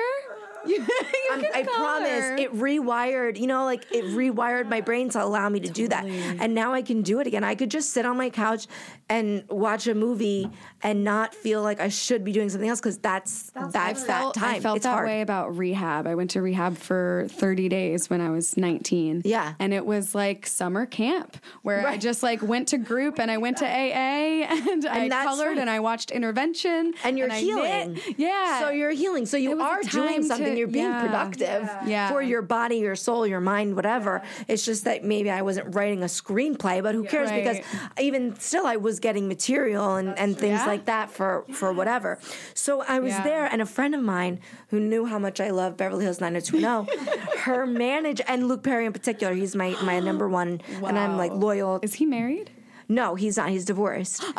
[0.64, 5.10] You, you I'm- can I promise it rewired, you know, like it rewired my brain
[5.10, 6.04] to allow me to do that.
[6.06, 7.42] And now I can do it again.
[7.42, 8.68] I could just sit on my couch
[9.12, 10.48] and watch a movie
[10.82, 14.54] and not feel like I should be doing something else because that's, that's that time.
[14.54, 15.06] I felt it's that hard.
[15.06, 16.06] way about rehab.
[16.06, 19.20] I went to rehab for 30 days when I was 19.
[19.26, 19.52] Yeah.
[19.58, 23.36] And it was like summer camp where I just like went to group and I
[23.36, 23.68] went to AA
[24.70, 25.58] and, I colored right.
[25.58, 26.94] and I watched intervention.
[27.04, 28.00] And you're I healing.
[28.16, 28.60] Yeah.
[28.60, 29.26] So you're healing.
[29.26, 30.54] So you are doing something.
[30.54, 31.02] to- you're being yeah.
[31.02, 32.08] productive Yeah.
[32.08, 34.22] for your body, your soul, your mind, whatever.
[34.48, 37.28] It's just that maybe I wasn't writing a screenplay, but who cares?
[37.28, 37.44] Right.
[37.44, 37.64] Because
[38.00, 40.66] even still, I was getting material and, and things Yeah.
[40.72, 42.18] like that for for whatever.
[42.54, 43.24] So I was Yeah.
[43.24, 46.86] there, and a friend of mine who knew how much I love Beverly Hills 90210,
[47.46, 49.34] her manager and Luke Perry in particular.
[49.34, 51.80] He's my my number one, and I'm like loyal.
[51.82, 52.50] Is he married?
[52.88, 53.48] No, he's not.
[53.50, 54.22] He's divorced.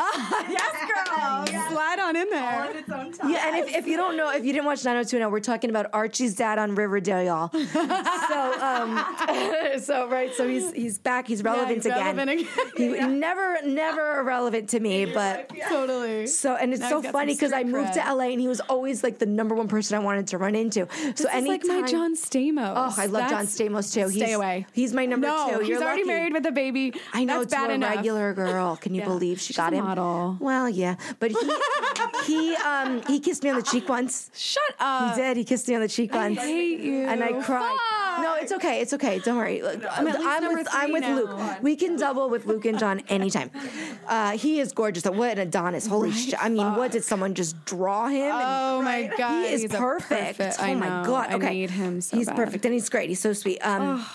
[0.50, 1.46] yes, girl.
[1.70, 2.70] Slide on in there.
[2.70, 3.32] On its own time.
[3.32, 5.88] Yeah, and if, if you don't know, if you didn't watch 90210, we're talking about
[5.94, 7.50] Archie's dad on Riverdale, y'all.
[7.74, 12.16] so, um, so right, so he's he's back, he's relevant he's again.
[12.18, 12.48] relevant again.
[12.78, 16.28] He never, never irrelevant to me, but Totally.
[16.28, 18.00] so and it's Now so funny because I street moved to.
[18.14, 20.88] LA and he was always like the number one person I wanted to run into.
[21.16, 22.74] so any is like my John Stamos.
[22.76, 24.10] Oh, I love John Stamos too.
[24.10, 24.66] Stay he's, away.
[24.74, 25.60] He's my number No, two.
[25.60, 26.08] he's You're already lucky.
[26.14, 26.94] married with a baby.
[27.14, 27.96] I know That's to bad a enough.
[27.96, 28.76] regular girl.
[28.78, 29.08] Can you Yeah.
[29.08, 29.86] believe she She's got him?
[29.86, 30.38] model.
[30.40, 31.38] Well, yeah, but he
[32.26, 34.30] he um he kissed me on the cheek once.
[34.34, 35.16] Shut up.
[35.16, 35.38] He did.
[35.38, 36.40] He kissed me on the cheek I once.
[36.40, 37.06] hate you.
[37.06, 37.78] And I cried.
[38.22, 38.80] No, it's okay.
[38.82, 39.20] It's okay.
[39.20, 39.62] Don't worry.
[39.62, 41.16] Look, I'm, at I'm with I'm with now.
[41.16, 41.40] Luke.
[41.64, 43.52] We can double with Luke and John anytime.
[44.06, 45.06] Uh, he is gorgeous.
[45.06, 45.88] What an Adonis!
[45.88, 46.36] Holy shit!
[46.38, 48.32] I mean, what did someone just draw him?
[48.36, 50.38] and- Oh my god, he is he's perfect.
[50.38, 51.08] perfect- Oh I my know.
[51.08, 51.32] god.
[51.32, 52.36] I need him so he's bad.
[52.36, 53.08] perfect and he's great.
[53.08, 53.60] He's so sweet.
[53.66, 54.06] Um,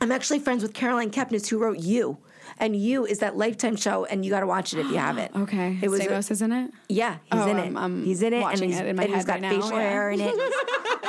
[0.00, 2.18] I'm actually friends with Caroline Kepnes, who wrote You.
[2.60, 5.34] And You is that Lifetime show, and you got to watch it if you haven't.
[5.40, 6.00] Okay, it was.
[6.00, 6.70] Stamos is in it.
[6.90, 7.80] Yeah, he's Oh, in I'm- it.
[7.80, 9.42] I'm he's in it, and watching he's, it in my and he's head got right
[9.42, 9.90] now, facial yeah.
[9.90, 10.34] hair in it.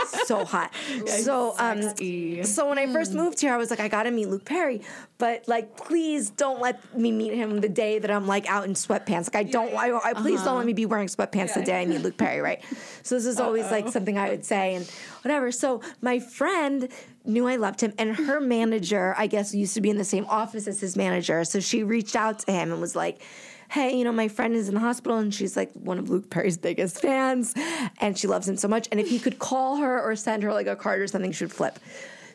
[0.25, 0.73] so hot.
[1.07, 2.43] so, um, Sexy.
[2.43, 4.81] so when I first moved here, I was like, I got to meet Luke Perry,
[5.17, 8.73] but like, please don't let me meet him the day that I'm like out in
[8.73, 9.33] sweatpants.
[9.33, 9.73] Like, I don't.
[9.75, 10.45] I, I please Uh-huh.
[10.49, 12.61] don't let me be wearing sweatpants the day I meet Luke Perry, right?
[13.03, 14.89] So this is always like something I would say and
[15.23, 15.51] whatever.
[15.51, 16.87] So my friend
[17.25, 20.25] knew I loved him, and her manager, I guess, used to be in the same
[20.27, 21.43] office as his manager.
[21.43, 23.21] So she reached out to him and was like,
[23.69, 26.29] Hey, you know, my friend is in the hospital and she's like one of Luke
[26.29, 27.53] Perry's biggest fans
[28.01, 28.89] and she loves him so much.
[28.91, 31.45] And if he could call her or send her like a card or something, she
[31.45, 31.79] would flip.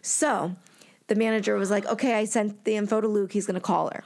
[0.00, 0.56] So
[1.08, 4.02] the manager was like, Okay, I sent the info to Luke, he's gonna call her.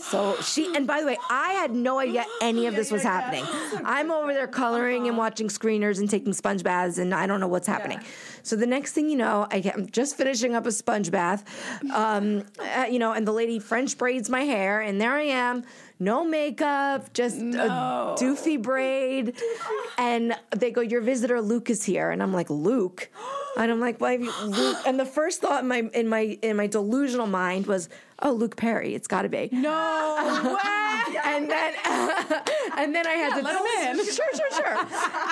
[0.00, 3.44] So she, and by the way, I had no idea any of this was happening.
[3.84, 7.48] I'm over there coloring and watching screeners and taking sponge baths, and I don't know
[7.48, 8.00] what's happening.
[8.42, 11.44] So the next thing you know, I get, I'm just finishing up a sponge bath,
[11.92, 15.64] um, uh, you know, and the lady French braids my hair, and there I am,
[16.00, 19.36] no makeup, just a doofy braid,
[19.98, 23.10] and they go, "Your visitor Luke is here," and I'm like, "Luke,"
[23.56, 24.78] and I'm like, "Why?" have you- Luke?
[24.86, 27.88] And the first thought in my in my in my delusional mind was,
[28.20, 31.16] "Oh, Luke Perry, it's got to be." No way.
[31.24, 31.74] and then
[32.76, 34.06] and then I had to let him in.
[34.12, 34.78] Sure, sure, sure.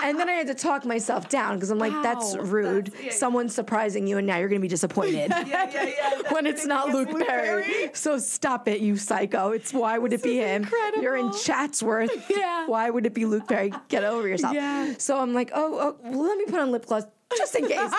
[0.04, 2.42] and then I had to talk myself down because I'm like, that's Wow.
[2.44, 2.92] rude.
[3.10, 6.32] Someone's surprising you, and now you're gonna be disappointed Yeah, yeah, yeah.
[6.32, 7.90] when it's not Luke, Perry.
[7.92, 9.50] So stop it, you psycho.
[9.50, 10.66] It's why would it be him?
[11.00, 12.10] You're in Chatsworth.
[12.30, 12.66] Yeah.
[12.68, 13.72] Why would it be Luke Perry?
[13.88, 14.54] Get over yourself.
[14.54, 14.94] Yeah.
[14.98, 17.04] So I'm like, oh, oh well, let me put on lip gloss
[17.36, 17.92] just in case.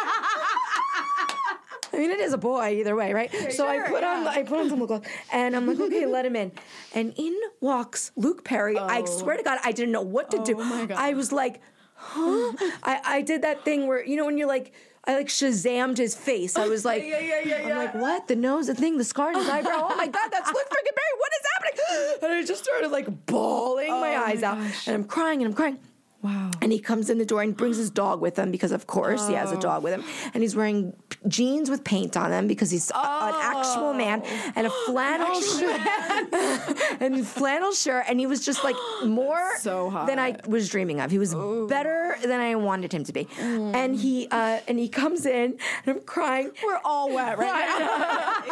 [1.94, 3.32] I mean, it is a boy either way, right?
[3.52, 6.26] so I put on I put on some lip gloss, and I'm like, okay, let
[6.26, 6.52] him in.
[6.94, 8.78] And in walks Luke Perry.
[8.78, 9.06] I oh.
[9.06, 10.60] swear to God, I didn't know what to do.
[10.60, 10.98] Oh my God.
[10.98, 11.62] I was like,
[11.96, 12.54] huh?
[12.84, 14.74] I, I did that thing where you know when you're like.
[15.04, 16.56] I like Shazammed his face.
[16.56, 17.56] I was like, Yeah, yeah, yeah, yeah.
[17.56, 17.78] I'm yeah.
[17.80, 18.28] like, what?
[18.28, 19.88] The nose, the thing, the scar in his eyebrow.
[19.90, 21.18] Oh my God, that's Luke freaking Perry.
[21.18, 22.18] What is happening?
[22.22, 24.60] And I just started like bawling my Oh my eyes out.
[24.86, 25.80] And I'm crying and I'm crying.
[26.22, 26.52] Wow.
[26.62, 29.28] And he comes in the door and brings his dog with him because, of course,
[29.28, 29.38] he Oh.
[29.38, 30.04] has a dog with him.
[30.34, 30.94] And he's wearing
[31.28, 34.22] jeans with paint on them because he's a- an actual man
[34.56, 35.82] and a flannel shirt.
[37.02, 38.06] and flannel shirt.
[38.08, 41.10] And he was just like more So than I was dreaming of.
[41.12, 41.34] He was
[41.68, 43.28] better than I wanted him to be.
[43.40, 46.52] And he uh, and he comes in and I'm crying.
[46.64, 48.44] We're all wet right now.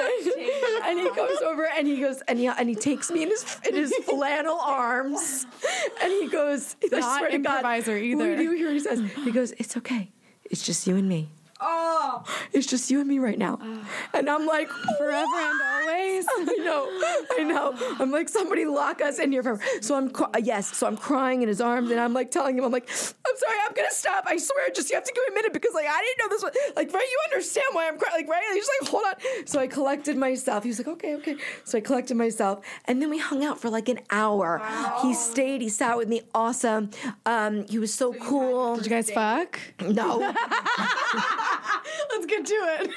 [0.88, 3.44] and he comes over and he goes and he and he takes me in his
[3.68, 5.46] in his flannel arms
[6.02, 6.76] and he goes
[7.10, 8.28] Not to God, improviser either.
[8.30, 9.00] What do you hear he says?
[9.24, 10.10] He goes, "It's okay.
[10.44, 11.30] It's just you and me.
[11.60, 13.58] Oh, It's just you and me right now."
[14.14, 14.68] And I'm like,
[14.98, 16.26] Forever and always.
[16.38, 16.86] I know,
[17.38, 17.94] I know.
[17.98, 19.62] I'm like, somebody lock us in here forever.
[19.80, 20.76] So I'm, cr- yes.
[20.76, 23.56] So I'm crying in his arms, and I'm like telling him, I'm like, I'm sorry,
[23.66, 24.24] I'm gonna stop.
[24.26, 26.34] I swear, just you have to give me a minute because like I didn't know
[26.36, 27.06] this was like right.
[27.10, 28.14] You understand why I'm crying?
[28.26, 28.42] Like right?
[28.54, 29.46] He's like, hold on.
[29.46, 30.64] So I collected myself.
[30.64, 31.36] He was like, okay, okay.
[31.64, 34.60] So I collected myself, and then we hung out for like an hour.
[35.02, 35.60] He stayed.
[35.60, 36.22] He sat with me.
[36.34, 36.90] Awesome.
[37.26, 38.76] Um, he was so cool.
[38.76, 39.58] Did you guys fuck?
[39.80, 40.34] No.
[42.30, 42.90] Get to it.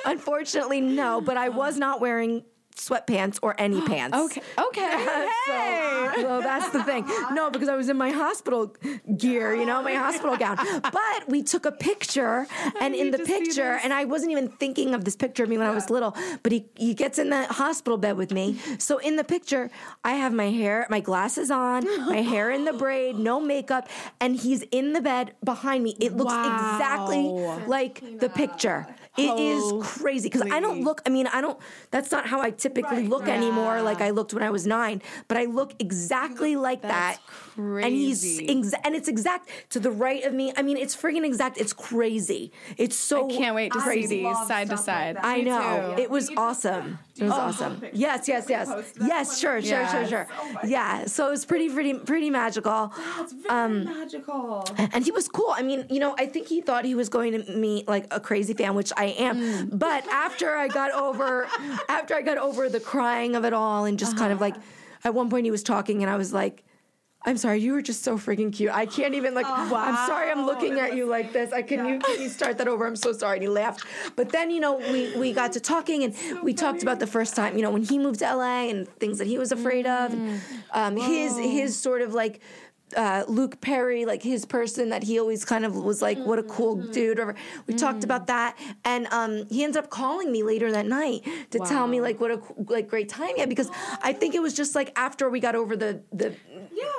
[0.06, 2.44] Unfortunately, no, but I was not wearing
[2.78, 4.16] sweatpants or any pants.
[4.16, 4.42] okay.
[4.58, 5.28] Okay.
[5.46, 7.04] so, so that's the thing.
[7.32, 8.74] No, because I was in my hospital
[9.16, 10.56] gear, you know, my hospital gown.
[10.82, 12.46] But we took a picture,
[12.80, 15.66] and in the picture, and I wasn't even thinking of this picture of me when
[15.66, 18.58] I was little, but he, he gets in the hospital bed with me.
[18.78, 19.70] So in the picture,
[20.04, 23.88] I have my hair, my glasses on, my hair in the braid, no makeup,
[24.20, 25.96] and he's in the bed behind me.
[26.00, 26.74] It looks Wow.
[26.74, 27.22] exactly
[27.66, 28.86] like the picture.
[29.16, 31.02] It is crazy because I don't look.
[31.06, 31.58] I mean, I don't.
[31.90, 33.36] That's not how I typically Right, look right.
[33.36, 33.82] anymore.
[33.82, 37.18] Like I looked when I was nine, but I look exactly like that.
[37.58, 38.46] And he's crazy.
[38.46, 40.52] exa- and it's exact to the right of me.
[40.56, 41.58] I mean, it's freaking exact.
[41.58, 42.52] It's crazy.
[42.76, 43.28] It's so.
[43.28, 44.22] I can't wait to see crazy.
[44.22, 45.18] these side to stuff like side.
[45.22, 46.02] I know too.
[46.02, 46.98] it was awesome.
[47.18, 47.80] It was oh, awesome.
[47.80, 47.98] pictures.
[47.98, 49.28] Yes, yes, yes, post them yes.
[49.28, 49.92] when Sure, sure, Yeah.
[49.92, 50.28] sure, sure.
[50.40, 51.06] Oh Yeah.
[51.06, 52.92] So it was pretty, pretty, pretty magical.
[53.16, 54.64] That's very um, magical.
[54.78, 55.52] And he was cool.
[55.54, 58.20] I mean, you know, I think he thought he was going to meet like a
[58.20, 59.40] crazy fan, which I am.
[59.40, 59.78] Mm.
[59.78, 61.48] But after I got over,
[61.88, 64.52] after I got over the crying of it all, and just kind of uh-huh.
[64.52, 64.62] like,
[65.04, 66.64] at one point he was talking, and I was like.
[67.26, 68.72] I'm sorry, you were just so freaking cute.
[68.72, 69.44] I can't even like.
[69.46, 69.68] I'm
[70.06, 71.52] sorry, I'm looking at you like this.
[71.52, 72.86] I can you can you start that over?
[72.86, 73.36] I'm so sorry.
[73.36, 73.84] And he laughed.
[74.14, 77.34] But then you know we we got to talking and we talked about the first
[77.34, 80.12] time you know when he moved to LA and things that he was afraid of.
[80.12, 80.40] And,
[80.72, 82.40] um, his his sort of like
[82.96, 86.42] uh, Luke Perry, like his person that he always kind of was like, what a
[86.42, 87.18] cool dude.
[87.18, 87.34] Or
[87.66, 91.58] we talked about that, and um, he ends up calling me later that night to
[91.60, 93.70] tell me like what a like great time he had because
[94.02, 96.34] I think it was just like after we got over the the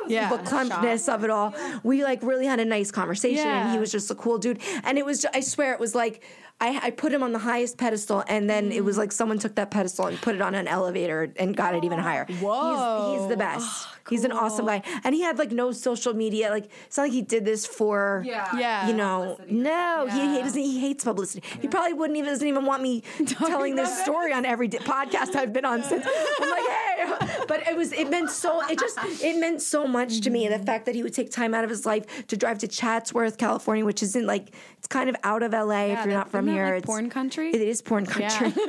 [0.08, 0.30] Yeah.
[0.30, 3.92] the clumpness of it all, we like really had a nice conversation, and he was
[3.92, 4.60] just a cool dude.
[4.84, 6.24] And it was, ju- I swear, it was like
[6.62, 9.55] I, I put him on the highest pedestal, and then it was like someone took
[9.55, 12.26] that pedestal and put it on an elevator and got it even higher.
[12.41, 13.12] Whoa.
[13.14, 13.88] he's, he's the best.
[14.10, 16.49] He's an awesome guy, and he had like no social media.
[16.49, 18.49] Like it's not like he did this for Yeah.
[18.57, 18.88] Yeah.
[18.88, 20.62] you know, no, he, he doesn't.
[20.62, 21.47] He hates publicity.
[21.62, 25.36] He probably wouldn't even doesn't even want me telling this story on every di- podcast
[25.36, 26.05] I've been on since.
[26.41, 26.89] I'm like, hey,
[27.47, 28.62] but it was it meant so.
[28.68, 31.53] It just it meant so much to me the fact that he would take time
[31.53, 35.16] out of his life to drive to Chatsworth, California, which isn't like it's kind of
[35.24, 36.66] out of LA if you're not from here.
[36.66, 37.49] like, it's porn country?
[37.49, 38.53] It is porn country.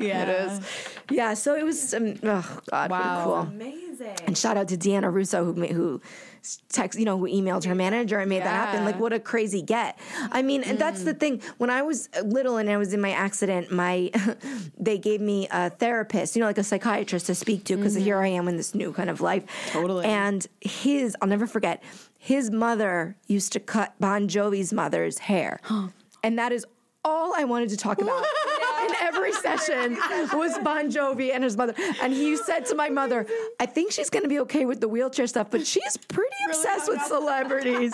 [0.00, 0.22] yeah.
[0.22, 0.60] it is.
[1.10, 1.34] Yeah.
[1.34, 1.94] So it was.
[1.94, 2.98] Um, oh God, Wow.
[3.00, 3.24] wow.
[3.24, 3.34] cool.
[3.34, 4.16] Amazing.
[4.26, 6.00] And shout out to Deanna Russo who who
[6.68, 8.84] text you know who emailed her manager and made that happen.
[8.84, 9.98] Like what a crazy get.
[10.32, 11.20] I mean, and that's the mm.
[11.20, 11.42] thing.
[11.58, 14.10] When I was little and I was in my accident, my
[14.78, 18.16] they gave me a therapist, you know, like a psychiatrist to speak to because here
[18.16, 18.24] mm-hmm.
[18.24, 19.44] I am in this new kind of life.
[19.70, 20.06] Totally.
[20.06, 21.82] And his, I'll never forget.
[22.18, 25.60] His mother used to cut Bon Jovi's mother's hair,
[26.22, 26.66] and that is
[27.04, 28.24] all I wanted to talk about
[28.90, 29.94] in every session
[30.34, 31.74] was Bon Jovi and his mother.
[32.02, 33.26] And he said to my mother,
[33.58, 36.88] I think she's going to be okay with the wheelchair stuff, but she's pretty obsessed
[36.88, 37.92] with celebrities.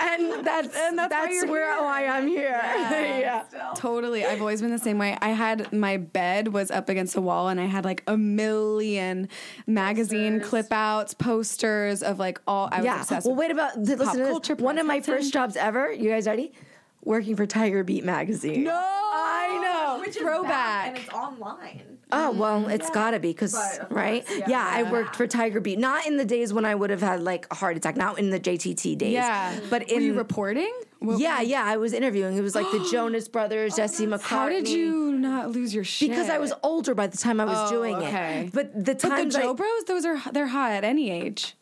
[0.00, 1.82] and that's, and that's, why you're where here.
[1.82, 2.60] why I'm here.
[3.20, 3.44] Yeah.
[3.76, 4.24] Totally.
[4.24, 5.16] I've always been the same way.
[5.20, 9.28] I had my bed was up against the wall and I had like a million
[9.66, 13.00] magazine clip outs, posters of like all I was Yeah.
[13.00, 13.40] obsessed Well, with.
[13.46, 14.28] wait about listen to this.
[14.28, 15.92] culture, One of my first jobs ever.
[15.92, 16.52] You guys ready?
[17.02, 18.64] Working for Tiger Beat magazine.
[18.64, 20.00] No, I know.
[20.00, 20.48] Which is Throwback.
[20.48, 21.98] back, and it's online.
[22.12, 22.70] Oh well, mm-hmm.
[22.70, 23.54] it's gotta be because
[23.90, 24.26] right?
[24.26, 24.48] course, yeah.
[24.48, 24.70] yeah.
[24.72, 27.46] I worked for Tiger Beat, not in the days when I would have had like
[27.50, 29.12] a heart attack, not in the JTT days.
[29.12, 29.58] Yeah.
[29.70, 30.72] but Were in you reporting?
[30.98, 32.36] What- yeah, yeah, I was interviewing.
[32.36, 34.20] It was like the Jonas Brothers, oh, Jesse McCartney.
[34.22, 36.10] How did you not lose your shit?
[36.10, 38.46] Because I was older by the time I was Oh, doing okay.
[38.46, 38.52] it.
[38.52, 41.56] But the But the Joe I, Bros, those are they're hot at any age.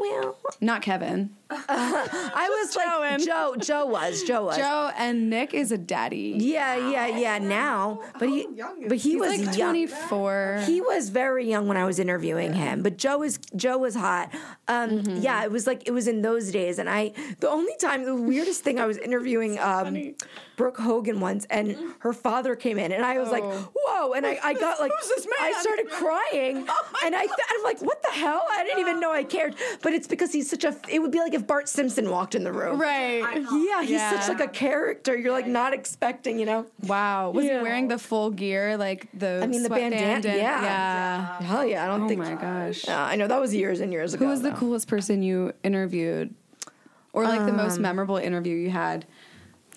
[0.00, 1.30] Well, Not Kevin.
[1.50, 3.18] I was like Joeing.
[3.26, 3.54] Joe.
[3.60, 4.22] Joe was.
[4.22, 4.56] Joe was.
[4.56, 6.34] Joe and Nick is a daddy.
[6.38, 7.38] Yeah, yeah, yeah.
[7.38, 9.70] Now, but he, young but he He's was like young.
[9.72, 10.62] 24.
[10.64, 14.30] He was very young when I was interviewing him, but Joe was Joe was hot.
[14.68, 15.16] Um, Mm-hmm.
[15.22, 18.14] Yeah, it was like it was in those days, and I the only time the
[18.16, 20.14] weirdest thing I was interviewing um,
[20.56, 23.70] Brooke Hogan once, and her father came in, and I was like, Oh.
[23.74, 25.34] whoa, and I, I got like Who's this man?
[25.40, 26.56] I started crying,
[27.04, 27.30] and I th-
[27.62, 28.42] I'm like, what the hell?
[28.50, 30.74] I didn't even know I cared, but it's because he's such a.
[30.88, 33.22] It would be like if Bart Simpson walked in the room, right.
[33.34, 34.18] Yeah, he's Yeah.
[34.20, 35.16] such like a character.
[35.16, 36.66] You're like not expecting, you know.
[36.86, 37.30] Wow.
[37.30, 37.58] Was Yeah.
[37.58, 40.32] he wearing the full gear, like the I mean, the bandana- and- yeah.
[40.62, 41.42] yeah.
[41.42, 42.20] Hell yeah, I don't Oh think.
[42.20, 42.84] Oh my gosh.
[42.86, 44.24] Yeah, I know that was years and years ago.
[44.24, 44.56] Who was the though.
[44.56, 46.34] coolest person you interviewed?
[47.14, 49.04] Or like the most um, memorable interview you had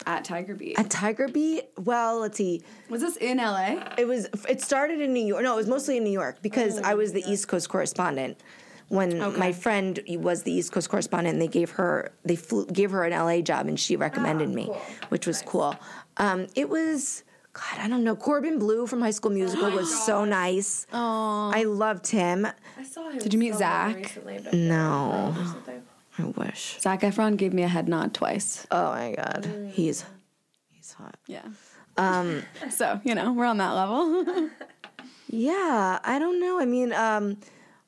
[0.06, 0.78] at Tiger Beat?
[0.80, 1.70] At Tiger Beat?
[1.78, 2.62] Well, let's see.
[2.90, 3.78] was this in LA?
[3.98, 4.28] It was.
[4.48, 5.44] It started in New York.
[5.44, 8.40] No, it was mostly in New York because I was the East Coast correspondent.
[8.88, 12.92] When my friend was the East Coast correspondent, and they gave her they flew, gave
[12.92, 14.76] her an LA job, and she recommended me, cool.
[15.10, 15.76] which was cool.
[16.18, 17.24] Um, it was.
[17.54, 18.18] God, I don't know.
[18.18, 20.86] Corbin Bleu from High School Musical was so nice.
[20.92, 21.52] Oh.
[21.56, 22.46] I loved him.
[22.78, 23.18] I saw him.
[23.20, 23.96] Did you meet so Zac?
[23.96, 25.82] Recently, but No, or something.
[26.18, 26.78] I wish.
[26.80, 28.66] Zac Efron gave me a head nod twice.
[28.72, 30.06] Oh my God, he's
[30.70, 31.16] he's hot.
[31.28, 31.42] Yeah.
[31.98, 34.50] Um, so, you know, we're on that level.
[35.28, 36.60] Yeah, I don't know.
[36.60, 37.38] I mean, um,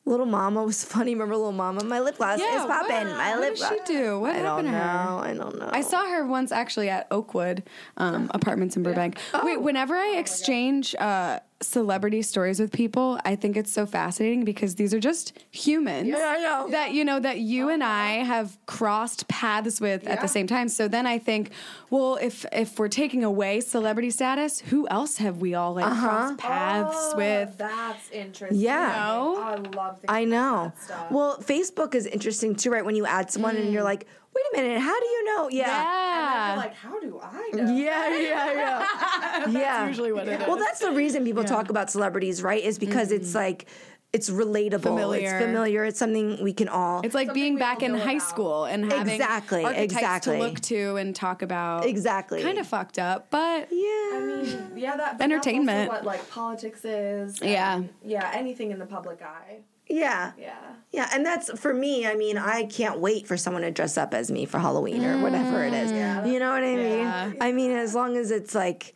[0.05, 1.13] Lil Mama was funny.
[1.13, 1.83] Remember Lil Mama?
[1.83, 3.07] My lip gloss Yeah, is popping.
[3.07, 3.73] what- My what lip did gloss.
[3.87, 4.19] she do?
[4.19, 4.77] What I happened to know.
[4.79, 5.19] her?
[5.23, 5.69] I don't know.
[5.71, 7.63] I saw her once actually at Oakwood
[7.97, 9.19] um, Apartments in Burbank.
[9.43, 14.75] Wait, whenever I exchange uh, celebrity stories with people, I think it's so fascinating because
[14.75, 16.07] these are just humans.
[16.07, 16.69] Yeah, I know.
[16.69, 20.69] That you know that you and I have crossed paths with at the same time.
[20.69, 21.51] So then I think,
[21.89, 26.07] well, if if we're taking away celebrity status, who else have we all like uh-huh.
[26.07, 27.57] crossed paths Oh, with?
[27.57, 28.59] That's interesting.
[28.59, 29.05] Yeah.
[29.07, 29.37] know?
[29.41, 30.01] I love.
[30.01, 30.11] That.
[30.11, 30.73] I know.
[30.83, 31.11] stuff.
[31.11, 32.85] Well, Facebook is interesting too, right?
[32.85, 33.85] When you add someone and you're mm.
[33.85, 35.49] like, wait a minute, how do you know?
[35.49, 35.67] Yeah.
[35.67, 36.55] Yeah.
[36.57, 37.73] like, how do I know?
[37.73, 39.47] Yeah, yeah, yeah.
[39.49, 39.87] yeah.
[39.87, 42.63] usually what it Well, that's the reason people talk about celebrities, right?
[42.63, 43.37] Is because it's mm-hmm.
[43.37, 43.67] like
[44.13, 45.39] it's relatable, it's Familiar.
[45.39, 47.01] familiar, it's something we can all.
[47.03, 48.21] It's like being back in high about.
[48.29, 50.37] school and having Exactly, exactly.
[50.37, 51.85] to look to and talk about.
[51.85, 52.41] Exactly.
[52.41, 53.87] Kind of fucked up, but yeah.
[54.13, 55.89] I mean, yeah, that Entertainment.
[55.89, 57.41] That's also what like politics is.
[57.41, 57.83] Yeah.
[58.03, 59.59] yeah, anything in the public eye.
[59.89, 60.33] Yeah.
[60.37, 60.55] Yeah.
[60.89, 62.07] Yeah, and that's for me.
[62.07, 65.21] I mean, I can't wait for someone to dress up as me for Halloween or
[65.21, 65.91] whatever it is.
[65.91, 66.99] You know what I mean?
[66.99, 67.33] Yeah.
[67.41, 68.95] I mean, as long as it's like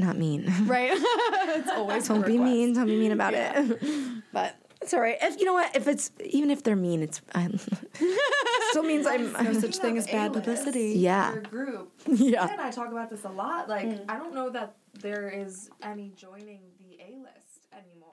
[0.00, 0.52] not mean.
[0.66, 0.90] right.
[0.94, 2.72] it's always Don't be mean.
[2.72, 3.80] Don't be mean about it.
[4.32, 5.16] But it's all right.
[5.20, 7.58] If you know what, if it's even if they're mean, it's um,
[8.70, 9.32] still means I'm.
[9.32, 10.94] No such thing as bad publicity.
[10.96, 11.32] Yeah.
[11.32, 11.92] Your group.
[12.06, 12.46] Yeah.
[12.48, 13.68] And I talk about this a lot.
[13.68, 18.09] Like, I don't know that there is any joining the A list anymore.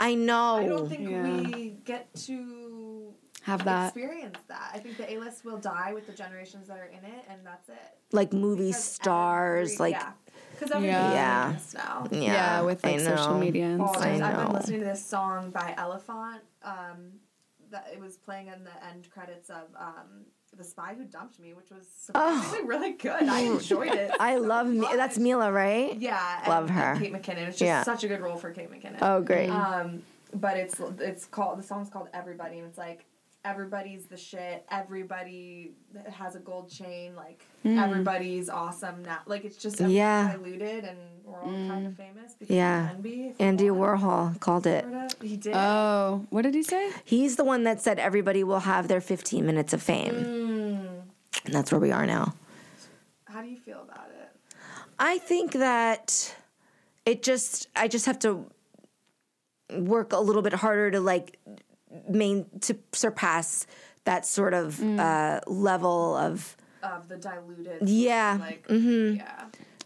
[0.00, 0.56] I know.
[0.56, 1.22] I don't think Yeah.
[1.22, 3.12] we get to
[3.42, 3.86] Have that.
[3.88, 4.70] experience that.
[4.74, 7.44] I think the A list will die with the generations that are in it, and
[7.46, 7.76] that's it.
[8.12, 10.12] like movie Because stars, every- like yeah,
[10.58, 11.56] because Yeah.
[11.74, 12.06] now.
[12.10, 13.38] yeah, Yeah, with like social know.
[13.38, 14.02] media and stuff.
[14.02, 16.42] there's- I I've been listening to this song by Elephant.
[16.62, 17.20] Um,
[17.70, 20.24] that it was playing in the end credits of um,
[20.56, 23.22] "The Spy Who Dumped Me," which was surprisingly really good.
[23.24, 24.10] I enjoyed it.
[24.12, 24.16] Oh.
[24.18, 24.86] I so love me.
[24.94, 25.96] That's Mila, right?
[25.96, 26.92] Yeah, and- Love her.
[26.92, 27.48] And Kate McKinnon.
[27.48, 27.82] It's just Yeah.
[27.82, 28.98] such a good role for Kate McKinnon.
[29.02, 29.50] Oh, great.
[29.50, 30.02] Um,
[30.34, 33.04] but it's it's called the song's called Everybody, and it's like
[33.44, 34.66] everybody's the shit.
[34.70, 35.72] Everybody
[36.10, 37.14] has a gold chain.
[37.16, 39.20] Like everybody's awesome now.
[39.26, 40.32] Like it's just Yeah.
[40.36, 40.98] diluted, and
[41.44, 42.82] we're all kind of famous because Yeah.
[42.82, 43.34] we can be.
[43.38, 44.84] Andy Warhol called it.
[44.84, 45.08] sorta.
[45.26, 45.54] He did.
[45.54, 46.90] Oh, what did he say?
[47.04, 50.14] He's the one that said everybody will have their 15 minutes of fame.
[50.14, 50.88] Mm.
[51.46, 52.34] And that's where we are now.
[53.26, 54.30] How do you feel about it?
[54.98, 56.34] I think that
[57.06, 58.44] it just I just have to
[59.78, 61.38] work a little bit harder to like
[62.08, 63.66] main to surpass
[64.04, 64.98] that sort of Mm.
[64.98, 67.88] uh, level of Of the diluted.
[67.88, 68.38] Yeah.
[68.40, 69.44] Like, yeah.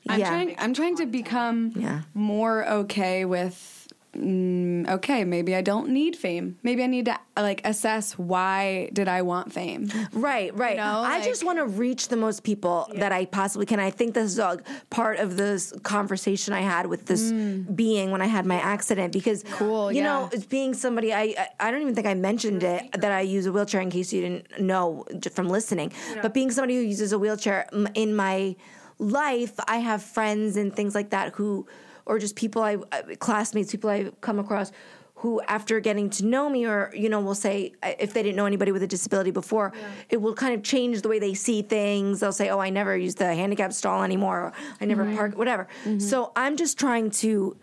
[0.09, 0.29] I'm Yeah.
[0.29, 0.55] trying.
[0.59, 2.01] I'm trying to become Yeah.
[2.15, 3.79] more okay with.
[4.15, 6.59] Mm, okay, maybe I don't need fame.
[6.63, 9.89] Maybe I need to like assess why did I want fame.
[10.13, 10.77] Right, right.
[10.77, 13.81] know, I like- just want to reach the most people that I possibly can.
[13.81, 14.59] I think this is a
[14.91, 17.33] part of this conversation I had with this
[17.75, 19.51] being when I had my accident because Mm.
[19.53, 20.05] Cool, you yeah.
[20.05, 23.23] know, it's being somebody I I- I don't even think I mentioned it that I
[23.23, 25.91] use a wheelchair in case you didn't know from listening.
[26.21, 28.57] But being somebody who uses a wheelchair in my
[29.03, 31.67] life, I have friends and things like that who
[32.07, 34.73] or just people I uh, classmates, people I come across
[35.17, 38.35] who after getting to know me or you know will say uh, if they didn't
[38.37, 39.73] know anybody with a disability before
[40.11, 42.19] it will kind of change the way they see things.
[42.21, 44.39] They'll say oh i never use the handicap stall anymore.
[44.47, 45.69] Or i never park whatever.
[45.99, 47.57] So i'm just trying to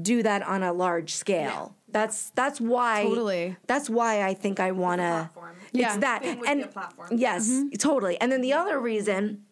[0.00, 1.74] do that on a large scale.
[1.90, 3.56] That's that's why Totally.
[3.66, 5.56] that's why i think i want to platform.
[5.72, 5.96] it's Yeah.
[5.98, 6.24] that.
[6.24, 7.08] And platform.
[7.16, 8.20] yes totally.
[8.20, 9.44] And then the other reason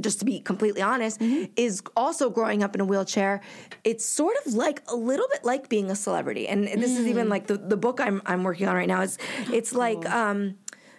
[0.00, 1.20] just to be completely honest,
[1.56, 3.40] is also growing up in a wheelchair.
[3.84, 7.28] It's sort of like a little bit like being a celebrity, and this is even
[7.28, 9.02] like the, the book I'm I'm working on right now.
[9.02, 9.18] Is
[9.52, 10.56] it's like um,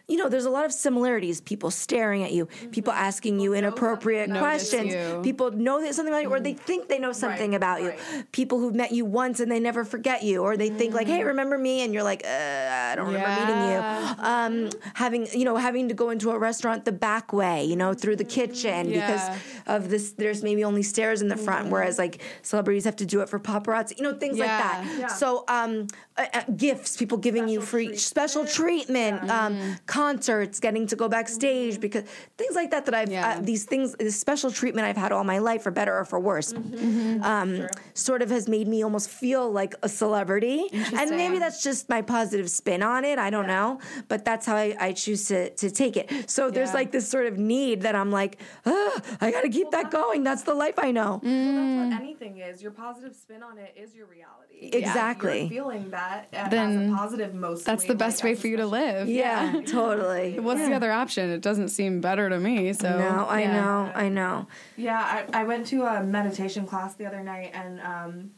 [0.09, 1.39] you know, there's a lot of similarities.
[1.41, 5.21] People staring at you, people asking you inappropriate questions, you.
[5.23, 7.89] people know that something about you, or they think they know something Right, about you.
[7.89, 8.31] right.
[8.31, 11.23] People who've met you once and they never forget you, or they think like, hey,
[11.23, 11.81] remember me?
[11.83, 13.79] And you're like, uh, I don't remember meeting you
[14.25, 17.93] um, having you know having to go into a restaurant the back way, you know,
[17.93, 19.05] through the kitchen Yeah.
[19.05, 19.37] because
[19.67, 20.11] of this.
[20.13, 23.39] There's maybe only stairs in the front, whereas like celebrities have to do it for
[23.39, 24.95] paparazzi, you know, things like that.
[24.97, 25.07] Yeah.
[25.07, 25.87] So um,
[26.19, 27.99] uh, uh, gifts, people giving you Special free treatment.
[28.01, 32.03] special treatment, um, concerts, getting to go backstage because
[32.37, 33.37] things like that that I've Yeah.
[33.37, 36.19] uh, these things, this special treatment I've had all my life, for better or for
[36.19, 40.67] worse, um, sort of has made me almost feel like a celebrity.
[40.99, 43.17] And maybe that's just my positive spin on it.
[43.19, 46.29] I don't know, but that's how I, I choose to, to take it.
[46.29, 49.71] So there's like this sort of need that I'm like, ah, I got to keep
[49.71, 50.23] that going.
[50.23, 51.19] That's the life I know.
[51.23, 51.89] Well, Mm.
[51.89, 52.61] that's what anything is.
[52.61, 54.38] Your positive spin on it is your reality.
[54.61, 55.41] Exactly.
[55.41, 57.65] You're feeling that uh, Then as a positive most.
[57.65, 59.07] That's the best way for you to live.
[59.07, 60.39] Yeah, totally.
[60.39, 61.29] What's the other option?
[61.29, 62.73] It doesn't seem better to me.
[62.73, 63.53] So No, I yeah.
[63.53, 64.47] know, I know.
[64.75, 64.99] Yeah,
[65.33, 68.31] I, I went to a meditation class the other night and um,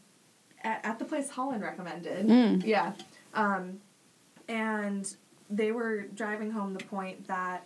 [0.62, 2.26] at, at the place Holland recommended.
[2.26, 2.64] Mm.
[2.64, 2.92] Yeah.
[3.34, 3.80] Um,
[4.48, 5.14] and
[5.50, 7.64] they were driving home the point that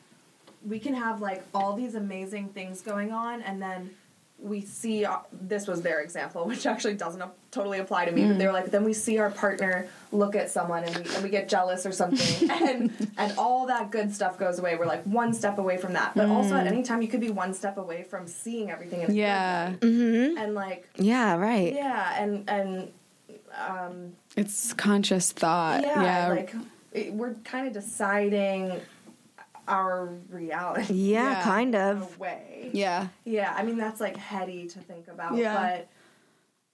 [0.66, 3.90] we can have like all these amazing things going on and then
[4.38, 8.26] we see uh, this was their example which actually doesn't ap- totally apply to me
[8.26, 11.22] but they were like then we see our partner look at someone and we, and
[11.24, 12.50] we get jealous or something.
[12.66, 14.76] And and all that good stuff goes away.
[14.76, 16.14] We're like one step away from that.
[16.14, 19.04] But also at any time you could be one step away from seeing everything in
[19.04, 21.72] a good Yeah, and like Yeah, right.
[21.72, 22.92] yeah and and
[23.66, 25.82] um it's conscious thought.
[25.82, 26.54] yeah, Yeah, like
[26.92, 28.80] it, we're kind of deciding
[29.68, 31.42] our reality Yeah, Yeah.
[31.42, 32.16] kind in of.
[32.16, 32.70] a way.
[32.72, 33.08] yeah.
[33.24, 35.54] Yeah, I mean that's like heady to think about, Yeah.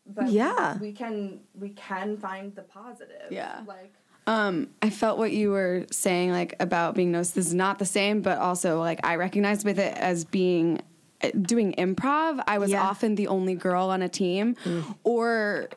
[0.06, 0.78] but but Yeah.
[0.78, 3.30] we can we can find the positive.
[3.30, 3.60] Yeah.
[3.66, 3.92] like
[4.26, 7.34] Um, I felt what you were saying, like about being noticed.
[7.34, 10.80] This is not the same, but also like I recognized with it as being
[11.24, 12.40] uh, doing improv.
[12.46, 12.82] I was Yeah.
[12.82, 14.54] often the only girl on a team,
[15.02, 15.68] or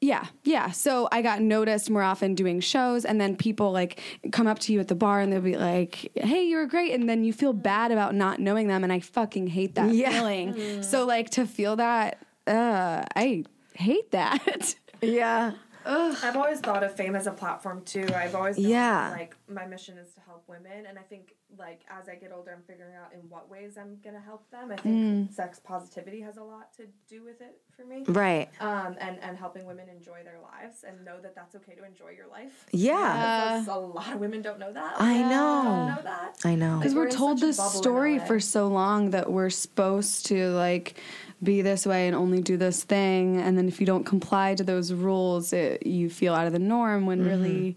[0.00, 0.70] yeah, yeah.
[0.72, 4.00] So I got noticed more often doing shows, and then people like
[4.32, 6.92] come up to you at the bar and they'll be like, "Hey, you were great,"
[6.92, 10.10] and then you feel bad about not knowing them, and I fucking hate that Yeah.
[10.10, 10.82] feeling.
[10.82, 13.44] So like to feel that, uh, I
[13.74, 14.74] hate that.
[15.02, 15.52] Yeah.
[15.84, 18.06] I've always thought of fame as a platform too.
[18.12, 19.10] I've always known, Yeah.
[19.12, 22.52] like my mission is to help women, and I think like as I get older,
[22.52, 24.70] I'm figuring out in what ways I'm gonna help them.
[24.72, 28.04] I think sex positivity has a lot to do with it for me.
[28.06, 28.48] Right.
[28.60, 32.10] Um, and and helping women enjoy their lives and know that that's okay to enjoy
[32.16, 32.66] your life.
[32.72, 33.60] Yeah.
[33.60, 35.00] Because a lot of women don't know that.
[35.00, 35.88] I Don't know.
[35.94, 36.38] know that.
[36.44, 36.78] I know.
[36.78, 41.00] Because We're we're told this story for so long that we're supposed to like
[41.42, 44.64] be this way and only do this thing, and then if you don't comply to
[44.64, 47.06] those rules, it, you feel out of the norm.
[47.06, 47.76] When really.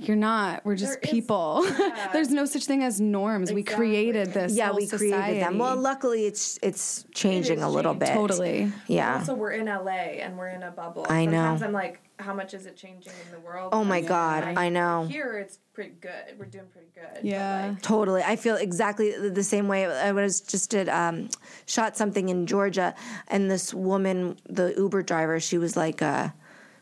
[0.00, 0.64] You're not.
[0.64, 1.64] We're just There is- people.
[1.78, 2.08] yeah.
[2.12, 3.52] There's no such thing as norms.
[3.52, 4.54] We created this.
[4.54, 5.58] yeah, whole we created them.
[5.58, 8.08] Well, luckily it's it's changing is a little changing.
[8.08, 8.14] bit.
[8.14, 8.72] totally.
[8.86, 9.18] Yeah.
[9.18, 11.06] Also, we're in LA and we're in a bubble.
[11.08, 11.32] I know.
[11.32, 13.70] Sometimes I'm like, how much is it changing in the world?
[13.72, 15.06] Oh my And God, I know.
[15.06, 16.38] Here, it's pretty good.
[16.38, 17.22] We're doing pretty good.
[17.24, 17.68] Yeah.
[17.70, 18.22] like, Totally.
[18.22, 19.86] I feel exactly the the same way.
[19.86, 21.28] I was just did um,
[21.66, 22.94] shot something in Georgia,
[23.28, 26.28] and this woman, the Uber driver, she was like, uh,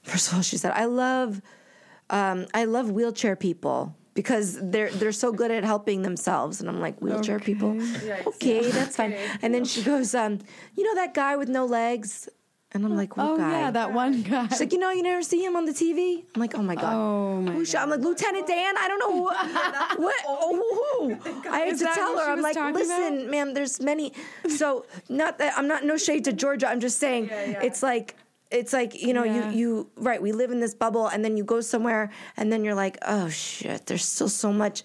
[0.02, 1.40] first of all, she said, "I love,
[2.10, 6.80] um, I love wheelchair people." Because they're they're so good at helping themselves, and I'm
[6.80, 7.74] like wheelchair people.
[7.74, 8.26] Yikes.
[8.26, 9.12] Okay, that's fine.
[9.12, 9.26] Okay.
[9.42, 10.40] And then she goes, um,
[10.74, 12.28] "You know that guy with no legs?"
[12.72, 14.48] And I'm like, "What Oh guy?" yeah, that one guy.
[14.48, 16.74] She's like, "You know, you never see him on the TV." I'm like, "Oh my
[16.74, 17.52] god." oh my.
[17.52, 17.76] Who's she?
[17.76, 18.74] I'm like Lieutenant Dan.
[18.76, 19.22] I don't know who,
[20.02, 20.16] what.
[20.26, 20.52] Oh,
[21.22, 21.50] who?
[21.50, 22.28] I had to tell her.
[22.28, 23.54] I'm like, talking listen, ma'am.
[23.54, 24.12] There's many.
[24.48, 26.66] So not that I'm not no shade to Georgia.
[26.68, 27.62] I'm just saying Yeah, yeah.
[27.62, 28.16] it's like.
[28.50, 29.50] It's like you know Yeah.
[29.50, 32.64] you you right we live in this bubble and then you go somewhere and then
[32.64, 34.82] you're like oh shit there's still so much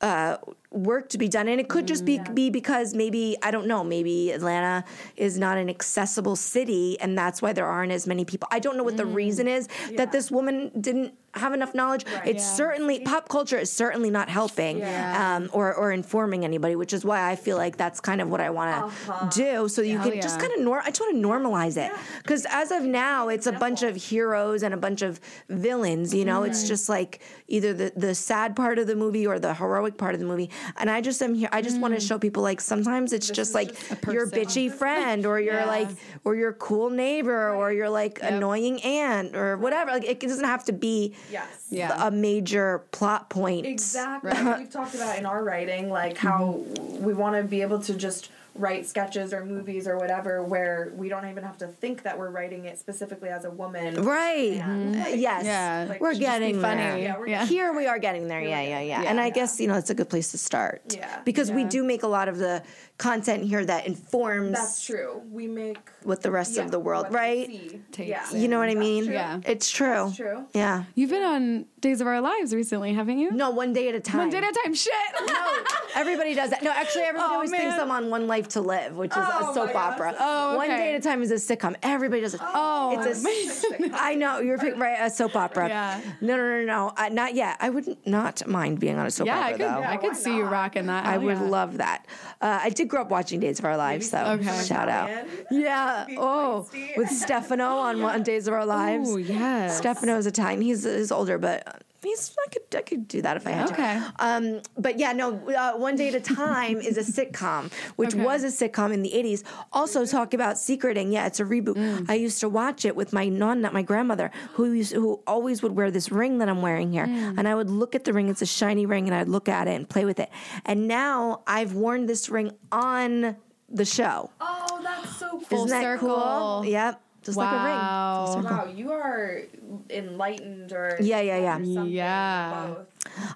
[0.00, 0.36] uh,
[0.70, 1.48] work to be done.
[1.48, 4.84] And it could just be be because maybe I don't know maybe Atlanta
[5.16, 8.46] is not an accessible city and that's why there aren't as many people.
[8.52, 12.04] I don't know what the reason is that this woman didn't have enough knowledge.
[12.24, 12.54] It's Yeah.
[12.54, 15.36] certainly pop culture is certainly not helping Yeah.
[15.36, 18.40] um, or or informing anybody which is why I feel like that's kind of what
[18.40, 19.26] I want to Uh-huh.
[19.30, 19.68] do.
[19.68, 21.92] So you can just kind of nor I just want to normalize it.
[22.22, 26.24] Because as of now it's a bunch of heroes and a bunch of villains you
[26.24, 26.42] know?
[26.42, 30.14] It's just like either the the sad part of the movie or the heroic part
[30.14, 30.50] of the movie.
[30.78, 33.54] And I just am here I just want to show people like sometimes it's just
[33.54, 35.88] like just your bitchy friend or your like
[36.24, 39.90] or your cool neighbor or your like annoying aunt or whatever.
[39.92, 41.66] Like it doesn't have to be Yes.
[41.70, 42.06] Yeah.
[42.06, 44.32] a major plot point Exactly.
[44.58, 46.64] We've talked about in our writing, like how
[47.00, 51.08] we want to be able to just write sketches or movies or whatever where we
[51.08, 54.02] don't even have to think that we're writing it specifically as a woman.
[54.02, 55.86] right And, Uh, yes Yeah.
[55.88, 56.80] Like, we're getting funny.
[56.82, 57.46] there Yeah, we're Yeah.
[57.46, 59.08] here we are getting there yeah yeah yeah, Yeah.
[59.10, 59.30] and i Yeah.
[59.32, 61.20] guess you know it's a good place to start Yeah.
[61.24, 62.62] because we do make a lot of the
[62.98, 65.22] content here that informs That's true.
[65.30, 67.48] We make what the rest yeah, of the world right.
[67.92, 68.30] Takes Yeah.
[68.32, 69.14] you know what i mean true.
[69.14, 69.40] Yeah.
[69.46, 70.46] it's true That's true.
[70.52, 73.30] yeah You've been on Days of Our Lives recently, haven't you?
[73.30, 74.74] no one day at a time One day at a time.
[74.74, 74.92] Shit.
[75.28, 75.58] No,
[75.94, 76.60] everybody does that.
[76.64, 77.78] No, actually, everybody Oh, always thinks.
[77.78, 80.12] I'm on One Life to Live, which is Oh, a soap opera.
[80.18, 80.72] Oh, One okay.
[80.72, 81.76] One day at a time is a sitcom.
[81.84, 82.40] Everybody does it.
[82.42, 83.90] Oh, it's a.
[83.94, 84.96] I know you're pick- right.
[85.00, 85.68] A soap opera.
[85.68, 86.00] Yeah.
[86.20, 86.92] No, no, no, no.
[86.96, 87.56] Uh, not yet.
[87.60, 89.38] I would not mind being on a soap opera.
[89.40, 89.60] yeah, I could.
[89.60, 89.82] though.
[89.84, 91.06] I could why see you rocking that.
[91.06, 91.42] I Hell would yeah.
[91.44, 92.06] love that.
[92.40, 94.64] Uh, I did grow up watching Days of Our Lives, so Okay.
[94.64, 95.10] Shout out.
[95.50, 96.06] Yeah.
[96.18, 99.10] Oh, with Stefano on one Days of Our Lives.
[99.10, 99.78] Oh yes.
[99.78, 100.60] Stefano's Italian.
[100.62, 103.98] He's, he's older, but he's I could I could do that if I had Okay.
[104.00, 104.12] to.
[104.18, 105.34] Um, but yeah, no.
[105.48, 108.22] Uh, One Day at a Time is a sitcom, which Okay.
[108.24, 109.42] was a sitcom in the '80s.
[109.72, 111.12] Also, talk about secreting.
[111.12, 111.76] Yeah, it's a reboot.
[111.76, 112.08] Mm.
[112.10, 115.72] I used to watch it with my nonna, my grandmother, who used who always would
[115.76, 117.38] wear this ring that I'm wearing here, Mm.
[117.38, 118.28] and I would look at the ring.
[118.28, 120.30] It's a shiny ring, and I'd look at it and play with it.
[120.64, 123.36] And now I've worn this ring on
[123.68, 124.30] the show.
[124.40, 125.40] Oh, that's so cool.
[125.40, 126.08] Full Isn't that circle.
[126.08, 126.64] cool?
[126.64, 127.00] Yep.
[127.28, 127.76] Just like a ring.
[127.76, 128.40] Wow.
[128.42, 129.42] Wow, you are
[129.90, 131.58] enlightened or Yeah, yeah, yeah.
[131.58, 132.66] or Yeah.
[132.68, 132.86] both.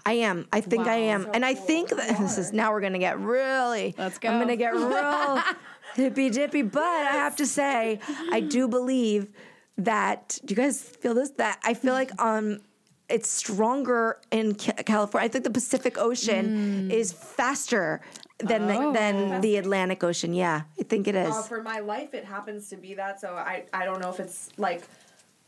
[0.07, 0.47] I am.
[0.53, 1.25] I think I am.
[1.25, 1.67] So and I cool.
[1.67, 4.31] think that this is now we're gonna get really Let's go.
[4.31, 5.43] I'm gonna get real
[5.95, 6.63] hippy dippy.
[6.63, 9.29] But I have to say, I do believe
[9.77, 11.31] that do you guys feel this?
[11.33, 12.61] That I feel like um
[13.09, 15.27] it's stronger in California.
[15.27, 18.01] I think the Pacific Ocean is faster
[18.43, 18.93] than the, Oh.
[18.93, 20.35] than the Atlantic Ocean.
[20.35, 21.35] Yeah, I think it is.
[21.35, 23.21] Uh, for my life, it happens to be that.
[23.21, 24.83] So I, I don't know if it's like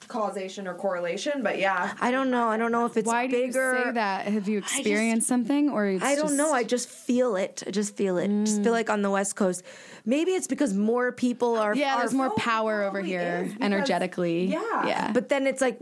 [0.09, 1.95] causation or correlation, but yeah.
[2.01, 2.49] I don't know.
[2.49, 3.78] I don't know if it's Why do bigger.
[3.78, 4.26] you say that?
[4.26, 6.53] Have you experienced something, or it's I don't just- know.
[6.53, 7.62] I just feel it.
[7.66, 8.28] I just feel it.
[8.45, 9.62] Just feel like on the West Coast.
[10.07, 11.74] Maybe it's because more people are.
[11.74, 14.46] yeah, are there's more Oh, power over here because- energetically.
[14.46, 14.86] yeah.
[14.86, 15.12] yeah.
[15.12, 15.78] But then it's like,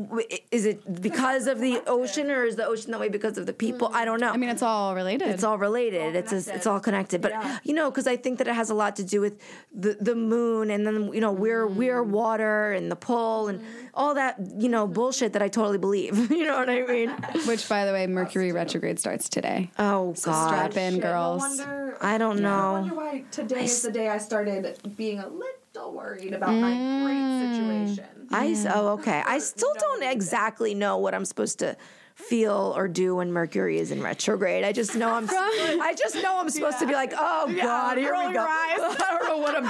[0.50, 3.52] is it because of the ocean, or is the ocean that way because of the
[3.52, 3.90] people?
[3.92, 4.30] I don't know.
[4.30, 5.28] I mean, it's all related.
[5.28, 6.14] it's all related.
[6.14, 7.20] It's it's, it's all connected.
[7.20, 7.58] But Yeah.
[7.64, 9.40] you know, because I think that it has a lot to do with
[9.74, 11.78] the the moon, and then you know we're mm-hmm.
[11.78, 13.86] we're water and the pull and mm-hmm.
[13.94, 16.30] All that you know bullshit that I totally believe.
[16.30, 17.10] you know what I mean?
[17.46, 19.70] Which, by the way, Mercury retrograde starts today.
[19.78, 20.48] Oh God.
[20.48, 21.42] strap in, Shit, girls.
[21.42, 22.48] No wonder, I don't I know.
[22.48, 26.52] I wonder why today is the day I started being a little still worried about
[26.52, 27.54] my great mm.
[27.54, 28.28] situation.
[28.30, 29.22] I s- oh okay.
[29.24, 31.78] I still don't exactly know what I'm supposed to
[32.14, 34.64] feel or do when Mercury is in retrograde.
[34.64, 35.26] I just know I'm.
[35.30, 38.44] I just know I'm supposed to be like, oh god, here we go.
[38.48, 38.76] I
[39.18, 39.64] don't know what I'm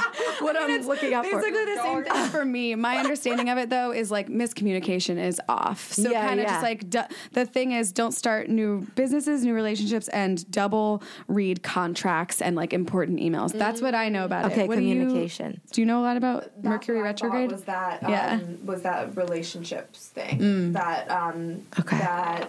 [0.45, 1.41] what I'm looking out for.
[1.41, 2.75] Basically the same thing for me.
[2.75, 5.93] My understanding of it though is like miscommunication is off.
[5.93, 6.53] So Yeah, kind of yeah.
[6.53, 11.63] just like du- the thing is don't start new businesses, new relationships and double read
[11.63, 13.53] contracts and like important emails.
[13.57, 14.69] That's what I know about Okay, it.
[14.69, 15.61] What do you- communication.
[15.73, 17.51] Do you, know a lot about That's Mercury what I retrograde?
[17.53, 18.41] was that um, Yeah.
[18.65, 21.99] was that relationships thing that um Okay.
[21.99, 22.42] that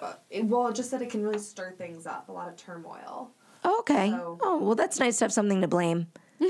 [0.00, 3.30] uh, it, well just that it can really stir things up a lot of turmoil
[3.66, 4.10] Oh, okay.
[4.10, 6.08] So- Oh well, that's nice to have something to blame.
[6.38, 6.48] you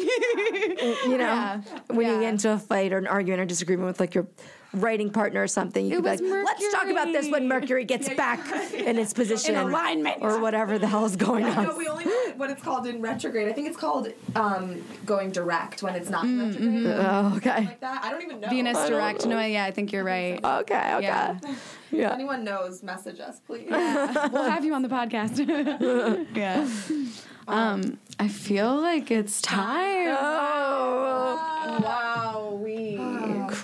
[1.06, 1.60] know, Yeah.
[1.86, 4.26] when you get into a fight or an argument or disagreement with like your
[4.74, 7.48] writing partner or something, you It could be like, was "Let's talk about this when
[7.48, 8.40] Mercury gets back
[8.74, 10.18] in its position, alignment.
[10.20, 13.00] or whatever the hell is going on." no we only know what it's called in
[13.00, 17.32] retrograde i think it's called um going direct when it's not Mm, retrograde mm-hmm.
[17.32, 17.64] Oh, okay.
[17.66, 19.26] like that i don't even know Venus if direct.
[19.26, 20.42] No, yeah, I think you're right.
[20.44, 20.94] Okay.
[20.94, 21.02] Okay.
[21.02, 21.38] Yeah.
[21.90, 22.12] Yeah.
[22.12, 25.38] anyone knows message us please we'll have you on the podcast.
[26.34, 26.66] yeah.
[27.46, 30.08] Um, I feel like it's time.
[30.18, 32.96] Oh, wow we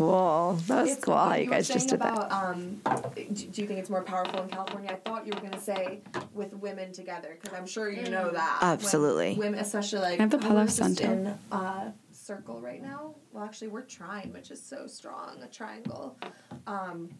[0.00, 0.58] cool.
[0.66, 1.14] That was cool.
[1.16, 2.32] How you were guys just saying did that.
[2.32, 2.80] Um,
[3.14, 4.90] do, do you think it's more powerful in California?
[4.92, 6.00] I thought you were going to say
[6.32, 8.58] with women together because I'm sure you know that.
[8.60, 9.34] When Absolutely.
[9.34, 11.04] women, especially like I have the Palo just Santo.
[11.04, 13.14] in uh, circle right now.
[13.32, 16.18] Well, actually, we're trying, which is so strong, a triangle.
[16.66, 17.10] Um,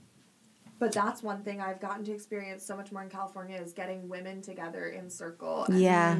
[0.78, 4.08] but that's one thing I've gotten to experience so much more in California is getting
[4.08, 5.64] women together in circle.
[5.64, 6.16] And Yeah.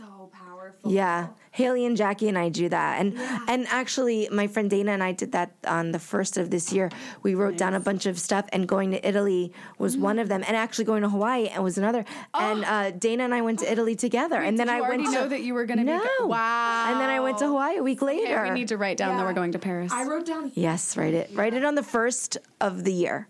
[0.00, 0.90] So powerful.
[0.90, 3.38] Yeah, Haley and Jackie and I do that, and Yeah.
[3.48, 6.88] and actually, my friend Dana and I did that on the first of this year.
[7.22, 10.00] We wrote down a bunch of stuff, and going to Italy was Mm.
[10.00, 12.06] one of them, and actually going to Hawaii and was another.
[12.32, 14.74] And uh, Dana and I went to Italy together, and then Oh.
[14.76, 16.24] Did I went to know that you were going to no, be.
[16.24, 16.86] Wow.
[16.90, 18.40] and then I went to Hawaii a week later.
[18.40, 19.92] Okay, we need to write down that we're going to Paris.
[19.92, 21.30] I wrote down Yes, write it.
[21.34, 23.28] Write it on the first of the year.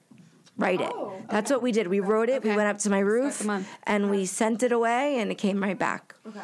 [0.61, 0.92] Write it.
[0.94, 1.86] Oh, That's what we did.
[1.88, 2.42] We wrote it.
[2.42, 3.68] We went up to my roof the month.
[3.84, 6.14] and we sent it away, and it came right back.
[6.26, 6.40] Okay.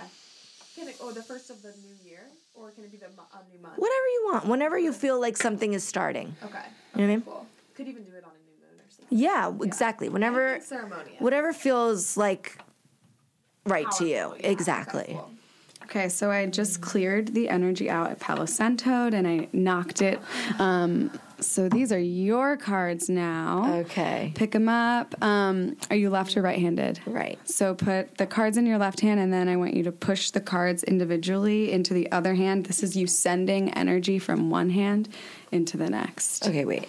[0.75, 2.21] Can it, oh, the first of the new year,
[2.55, 3.75] or can it be the mo- a new month?
[3.79, 4.47] Whatever you want.
[4.47, 6.35] Whenever you feel like something is starting.
[6.45, 6.59] Okay.
[6.95, 7.23] You know what I mean?
[7.23, 7.47] Cool.
[7.75, 9.19] Could even do it on a new moon or something.
[9.19, 10.09] Yeah, exactly.
[10.09, 11.21] Whenever, Anything ceremonious.
[11.21, 12.59] whatever feels like
[13.65, 14.35] right to you.
[14.41, 14.49] Yeah.
[14.49, 15.01] Exactly.
[15.03, 15.31] Okay, cool.
[15.85, 20.19] Okay, so I just cleared the energy out at Palo Santo and I knocked it.
[20.59, 21.11] Um,
[21.41, 23.81] so these are your cards now.
[23.81, 24.33] Okay.
[24.35, 25.15] Pick them up.
[25.23, 27.01] Um, are you left or right handed?
[27.07, 27.39] Right.
[27.49, 30.31] So put the cards in your left hand, and then I want you to push
[30.31, 32.67] the cards individually into the other hand.
[32.67, 35.09] This is you sending energy from one hand
[35.53, 36.47] into the next.
[36.47, 36.89] Okay, wait.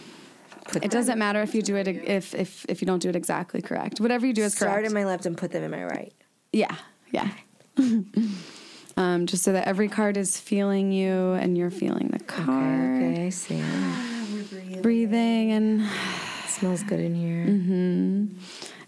[0.65, 3.15] Put It doesn't matter if you do it if if if you don't do it
[3.15, 3.99] exactly correct.
[3.99, 4.71] Whatever you do is correct.
[4.71, 6.13] start in my left and put them in my right.
[6.51, 6.75] Yeah,
[7.11, 7.29] yeah.
[8.97, 13.03] um, just so that every card is feeling you and you're feeling the card.
[13.03, 13.61] Okay, I see.
[14.31, 15.51] Breathing breathing.
[15.51, 15.89] and
[16.47, 17.45] smells good in here.
[17.45, 18.37] Mm-hmm.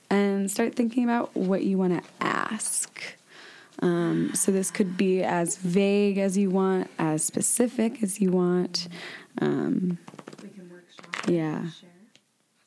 [0.09, 3.01] and start thinking about what you want to ask.
[3.81, 8.89] Um, so this could be as vague as you want, as specific as you want.
[9.39, 9.97] Um,
[10.43, 11.29] We can workshop.
[11.29, 11.69] yeah.
[11.69, 11.89] Share.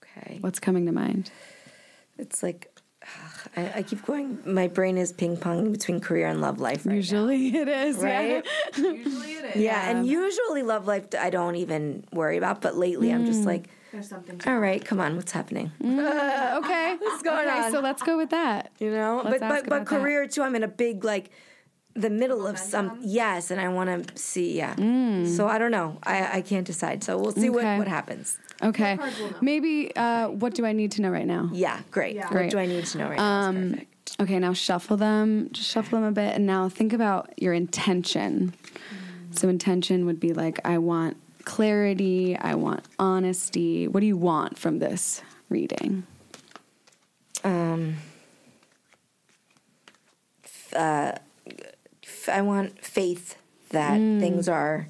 [0.02, 0.38] Okay.
[0.40, 1.30] What's coming to mind?
[2.16, 2.71] It's like
[3.56, 4.38] I, I keep going.
[4.44, 8.04] My brain is ping ponging between career and love life right Usually it is, now.
[8.04, 8.46] Right?
[8.76, 9.62] Usually it is.
[9.62, 13.26] Yeah, and usually love life I don't even worry about, but lately I'm Mm.
[13.26, 14.40] just like, There's something.
[14.46, 15.70] All right, come on, what's happening?
[15.84, 16.96] Uh, okay.
[17.00, 17.72] What's going okay, on?
[17.72, 18.70] So let's go with that.
[18.78, 19.86] You know, Let's but but but about that.
[19.86, 20.42] career too.
[20.42, 21.30] I'm in a big like
[21.94, 24.74] the middle of some yes, and I want to see yeah.
[25.26, 25.98] So I don't know.
[26.04, 27.04] I I can't decide.
[27.04, 27.78] So we'll see what Mm.
[27.78, 28.38] What happens.
[28.62, 28.96] Okay.
[28.96, 29.36] cards will know.
[29.40, 31.50] Maybe uh, what do I need to know right now?
[31.52, 32.14] Yeah, great.
[32.16, 32.24] Yeah.
[32.24, 32.50] What Great.
[32.50, 33.42] do I need to know right now?
[33.48, 33.88] Um, perfect.
[34.20, 35.48] Okay, now shuffle them.
[35.52, 38.54] Just shuffle them a bit, and now think about your intention.
[39.32, 42.36] So intention would be like, I want clarity.
[42.36, 43.88] I want honesty.
[43.88, 46.04] What do you want from this reading?
[47.42, 47.96] Um,
[50.76, 51.12] uh,
[52.04, 53.36] f- I want faith
[53.70, 54.20] that Mm.
[54.20, 54.88] things are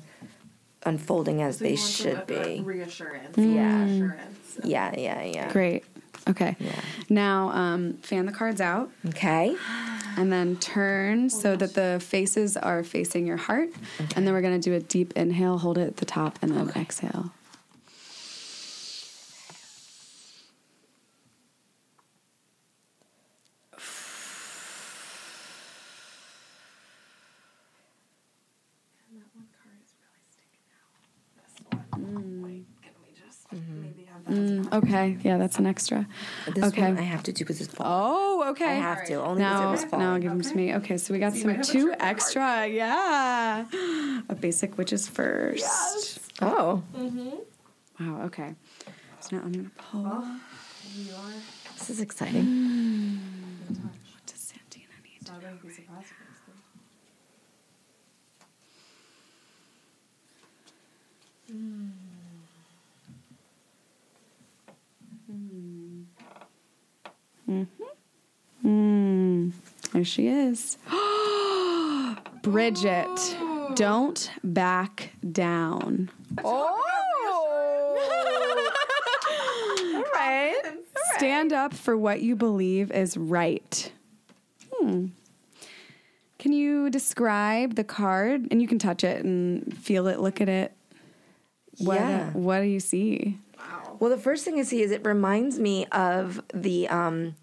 [0.85, 2.61] unfolding as So you they want some, should be.
[2.65, 3.37] Reassurance.
[3.39, 3.85] Yeah.
[3.85, 4.59] Reassurance.
[4.65, 5.53] Yeah, yeah, yeah.
[5.53, 5.85] Great.
[6.29, 6.57] Okay.
[6.61, 6.81] Yeah.
[7.09, 9.57] Now um, fan the cards out, Okay.
[10.17, 13.71] and then turn so that the faces are facing your heart.
[14.15, 16.71] And then we're gonna do a deep inhale, hold it at the top, and then
[16.77, 17.33] exhale.
[29.11, 30.97] And that one card is really sticking out.
[31.37, 31.55] This
[31.93, 32.43] one.
[32.43, 33.49] Wait, can we just
[33.83, 34.33] maybe have that?
[34.33, 35.17] as a Mm, okay.
[35.23, 36.07] Yeah, that's an extra.
[36.55, 36.83] This okay.
[36.83, 37.87] one I have to do because it's fall.
[38.43, 38.67] Oh, okay.
[38.67, 40.75] I have to only now, because it was now give them to me.
[40.77, 42.11] Okay, so we got See, some I have a two triple card.
[42.11, 42.67] extra.
[42.69, 43.65] Yeah.
[44.29, 46.21] a basic witches first.
[46.41, 47.41] Oh, Mhm.
[48.01, 48.23] Wow.
[48.27, 48.55] Okay.
[49.21, 50.25] So now I'm gonna pull.
[51.79, 53.21] this is exciting.
[53.69, 55.31] What does Santina need?
[55.31, 56.13] I wouldn't be surprised
[67.49, 67.89] if it's good.
[68.63, 69.51] Hmm.
[69.93, 70.79] There she is.
[72.43, 73.37] Bridget,
[73.75, 76.11] don't back down.
[76.45, 76.79] Oh,
[79.95, 80.61] all right.
[81.17, 83.93] Stand up for what you believe is right.
[84.73, 85.07] Hmm.
[86.39, 88.49] Can you describe the card?
[88.51, 90.73] And you can touch it and feel it, look at it.
[91.79, 92.31] What, Yeah.
[92.33, 93.39] what do you see?
[94.03, 96.89] Well, the first thing I see is it reminds me of the.
[96.89, 97.37] Um,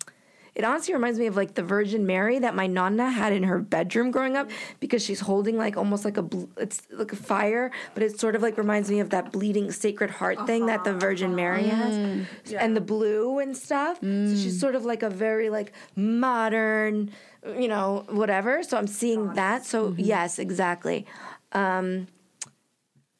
[0.56, 3.60] it honestly reminds me of like the Virgin Mary that my nonna had in her
[3.60, 4.52] bedroom growing up
[4.82, 8.36] because she's holding like almost like a bl- it's like a fire, but it sort
[8.36, 12.28] of like reminds me of that bleeding Sacred Heart thing that the Virgin Mary has,
[12.54, 14.02] and the blue and stuff.
[14.02, 17.12] So she's sort of like a very like modern,
[17.58, 18.64] you know, whatever.
[18.64, 19.66] So I'm seeing that.
[19.66, 21.06] So yes, exactly.
[21.54, 22.08] Um,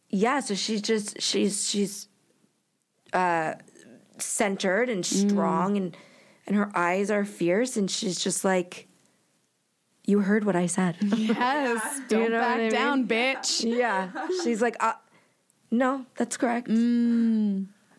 [0.10, 0.42] yeah.
[0.42, 2.09] So she's just she's she's
[4.18, 5.96] centered and strong and
[6.48, 8.88] and her eyes are fierce and she's just like
[10.06, 10.98] you heard what I said.
[11.18, 12.02] Yes.
[12.10, 12.72] Don't know back I mean?
[12.72, 13.64] down, bitch.
[13.78, 14.10] yeah.
[14.44, 14.94] She's like uh,
[15.72, 16.68] no, that's correct.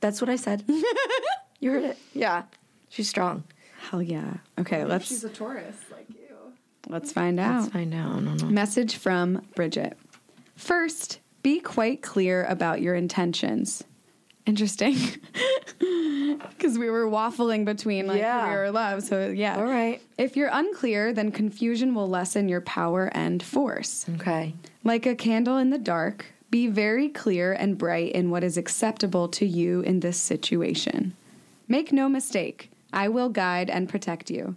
[0.01, 0.65] That's what I said.
[1.61, 1.99] you heard it.
[2.15, 2.45] Yeah.
[2.89, 3.45] She's strong.
[3.79, 4.35] Hell yeah.
[4.59, 6.37] Okay, let's She's a Taurus like you.
[6.89, 7.63] let's find out.
[7.63, 8.19] Let's i know.
[8.19, 8.47] No, no.
[8.47, 9.97] Message from Bridget.
[10.57, 13.85] First, be quite clear about your intentions.
[14.47, 14.97] Interesting.
[16.57, 18.47] Because we were waffling between like Yeah.
[18.47, 19.03] career or love.
[19.03, 19.57] So, yeah.
[19.57, 20.01] All right.
[20.19, 24.07] If you're unclear, then confusion will lessen your power and force.
[24.17, 24.55] Okay.
[24.85, 29.27] Like a candle in the dark, be very clear and bright in what is acceptable
[29.29, 31.15] to you in this situation.
[31.67, 34.57] Make no mistake, I will guide and protect you.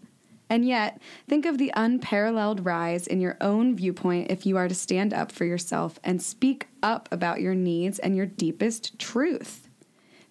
[0.49, 4.75] And yet, think of the unparalleled rise in your own viewpoint if you are to
[4.75, 9.67] stand up for yourself and speak up about your needs and your deepest truth.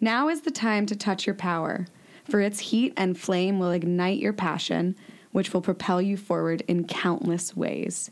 [0.02, 1.86] Now is the time to touch your power,
[2.28, 4.96] for its heat and flame will ignite your passion,
[5.30, 8.10] which will propel you forward in countless ways.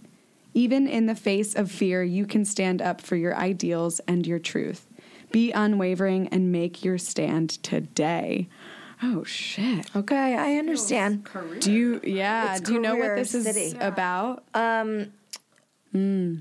[0.55, 4.39] Even in the face of fear, you can stand up for your ideals and your
[4.39, 4.87] truth.
[5.33, 8.49] Be unwavering and make your stand today.
[9.03, 9.87] Oh shit.
[9.97, 11.29] Okay, I understand.
[11.59, 13.77] Do you yeah, It's do you know what this is city.
[13.81, 14.45] about?
[14.55, 15.13] Um,
[15.91, 16.37] hmm.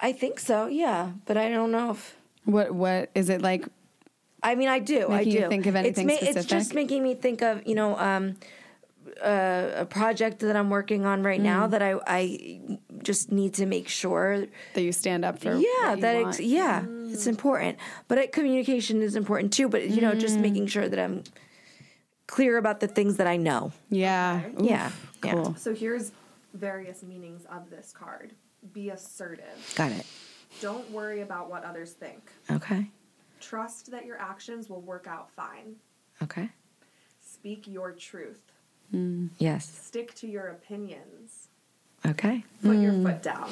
[0.00, 0.66] I think so.
[0.66, 3.66] Yeah, but I don't know if What what is it like
[4.42, 5.06] I mean, I do.
[5.08, 5.38] I Making do.
[5.40, 8.36] you think of anything it's It's just making me think of you know um,
[9.22, 11.70] uh, a project that I'm working on right now Mm.
[11.72, 12.60] that I I
[13.02, 14.46] just need to make sure.
[14.74, 15.54] that you stand up for?
[15.56, 15.56] Yeah,
[15.88, 16.28] what you that want?
[16.28, 17.78] it's yeah, it's important.
[18.06, 19.68] But it, communication is important too.
[19.68, 20.20] But you know, Mm.
[20.20, 21.24] just making sure that I'm
[22.26, 23.72] clear about the things that I know.
[23.88, 24.42] yeah.
[24.46, 24.90] Oof, Yeah,
[25.24, 25.32] yeah.
[25.32, 25.54] Cool.
[25.56, 26.12] So here's
[26.54, 28.32] various meanings of this card.
[28.72, 29.72] Be assertive.
[29.74, 30.04] Got it.
[30.60, 32.20] Don't worry about what others think.
[32.50, 32.90] Okay.
[33.40, 35.76] Trust that your actions will work out fine.
[36.22, 36.48] Okay.
[37.20, 38.42] Speak your truth.
[39.38, 39.68] Yes.
[39.68, 41.48] Stick to your opinions.
[42.06, 42.44] Okay.
[42.62, 43.02] Put your Mm.
[43.04, 43.50] foot down.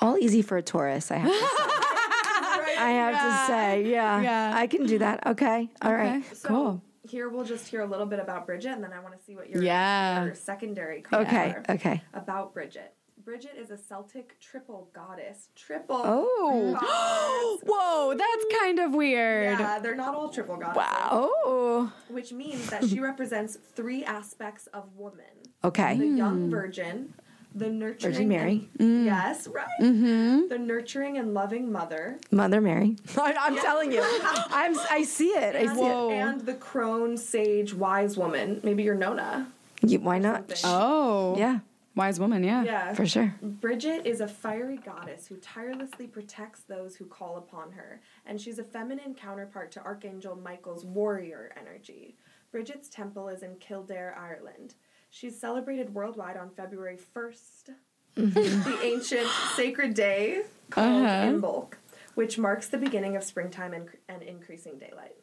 [0.00, 1.10] All easy for a Taurus.
[1.10, 1.44] I have to say.
[2.76, 4.52] I have to say, yeah, Yeah.
[4.54, 5.26] I can do that.
[5.26, 5.68] Okay.
[5.82, 6.22] All right.
[6.24, 6.82] Okay, So cool.
[7.02, 9.36] here we'll just hear a little bit about Bridget, and then I want to see
[9.36, 10.24] what your, Yeah.
[10.24, 11.50] your secondary cards Okay.
[11.50, 12.02] are Okay.
[12.14, 12.94] about Bridget.
[13.24, 15.48] Bridget is a Celtic triple goddess.
[15.56, 16.02] Triple.
[16.04, 16.72] Oh.
[16.74, 17.62] goddess.
[17.66, 19.58] Whoa, that's kind of weird.
[19.58, 20.82] Yeah, they're not all triple goddesses.
[21.10, 21.90] Oh.
[22.08, 25.24] Which means that she represents three aspects of woman:
[25.62, 25.96] Okay.
[25.96, 26.16] the Okay.
[26.16, 26.50] young hmm.
[26.50, 27.14] virgin,
[27.54, 28.68] the nurturing Virgin Mary.
[28.78, 29.04] and- hmm.
[29.06, 29.66] yes, right.
[29.80, 30.48] Mm-hmm.
[30.48, 32.96] The nurturing and loving mother, Mother Mary.
[33.16, 34.02] I, I'm telling you,
[34.50, 34.78] I'm.
[34.90, 35.56] I see it.
[35.56, 36.10] I and, see Whoa.
[36.10, 38.60] and the crone, sage, wise woman.
[38.62, 39.50] Maybe you're Nona.
[39.80, 40.50] You, why not?
[40.56, 40.58] something.
[40.64, 41.36] Oh.
[41.38, 41.60] Yeah,
[41.96, 42.64] Wise woman, yeah.
[42.64, 42.92] Yeah.
[42.94, 43.34] for sure.
[43.40, 48.58] Bridget is a fiery goddess who tirelessly protects those who call upon her, and she's
[48.58, 52.16] a feminine counterpart to Archangel Michael's warrior energy.
[52.50, 54.74] Bridget's temple is in Kildare, Ireland.
[55.10, 57.70] She's celebrated worldwide on February 1st,
[58.16, 61.26] the ancient sacred day called Uh-huh.
[61.32, 61.74] Imbolc,
[62.16, 65.16] which marks the beginning of springtime and, and increasing daylight.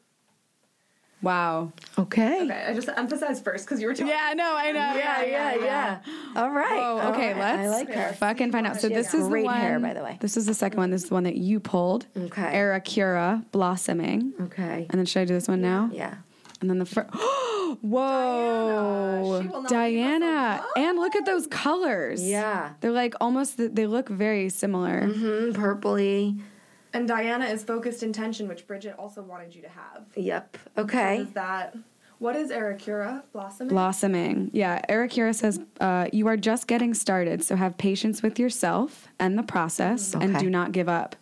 [1.22, 1.72] Wow.
[2.00, 2.44] Okay.
[2.44, 4.08] Okay, I just emphasized first because you were talking.
[4.08, 4.80] Yeah, no, I know.
[4.98, 6.00] Yeah, yeah, yeah.
[6.36, 6.80] All right.
[6.80, 7.34] Oh, okay.
[7.34, 7.38] right.
[7.58, 8.14] Let's I like her.
[8.14, 8.82] fucking find out.
[8.82, 9.58] So She this is great the one.
[9.58, 10.18] hair, by the way.
[10.20, 10.90] This is the second one.
[10.90, 12.08] This is the one that you pulled.
[12.18, 12.42] Okay.
[12.56, 14.34] Aeracura blossoming.
[14.42, 14.88] Okay.
[14.90, 15.90] And then should I do this one now?
[15.94, 16.16] Yeah.
[16.60, 17.10] And then the first.
[17.82, 22.22] Whoa, She will not leave us Diana, and look at those colors.
[22.24, 22.72] Yeah.
[22.82, 23.58] they're like almost.
[23.58, 25.04] They look very similar.
[25.04, 26.40] Mm, purpley.
[26.94, 30.04] And Diana is focused intention, which Bridget also wanted you to have.
[30.16, 30.58] Yep.
[30.78, 31.20] Okay.
[31.20, 31.76] Is that
[32.22, 33.70] what is Aeracura blossoming?
[33.70, 34.52] Blossoming.
[34.54, 39.40] Yeah, Aeracura says uh, you are just getting started, so have patience with yourself and
[39.40, 41.16] the process, and do not give up.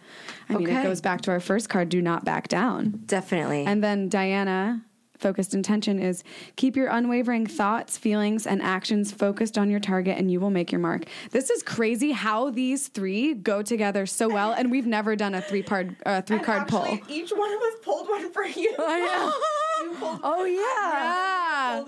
[0.50, 3.04] I mean, it goes back to our first card: do not back down.
[3.06, 3.64] Definitely.
[3.66, 4.84] And then Diana,
[5.20, 6.24] focused intention is
[6.56, 10.72] keep your unwavering thoughts, feelings, and actions focused on your target, and you will make
[10.72, 11.04] your mark.
[11.32, 15.42] This is crazy how these three go together so well, and we've never done a
[15.42, 16.84] three card uh, three And card pull.
[16.86, 18.74] actually, Each one of us pulled one for you.
[18.80, 19.34] I know.
[19.84, 20.60] you pulled oh yeah.
[20.60, 21.84] Yeah.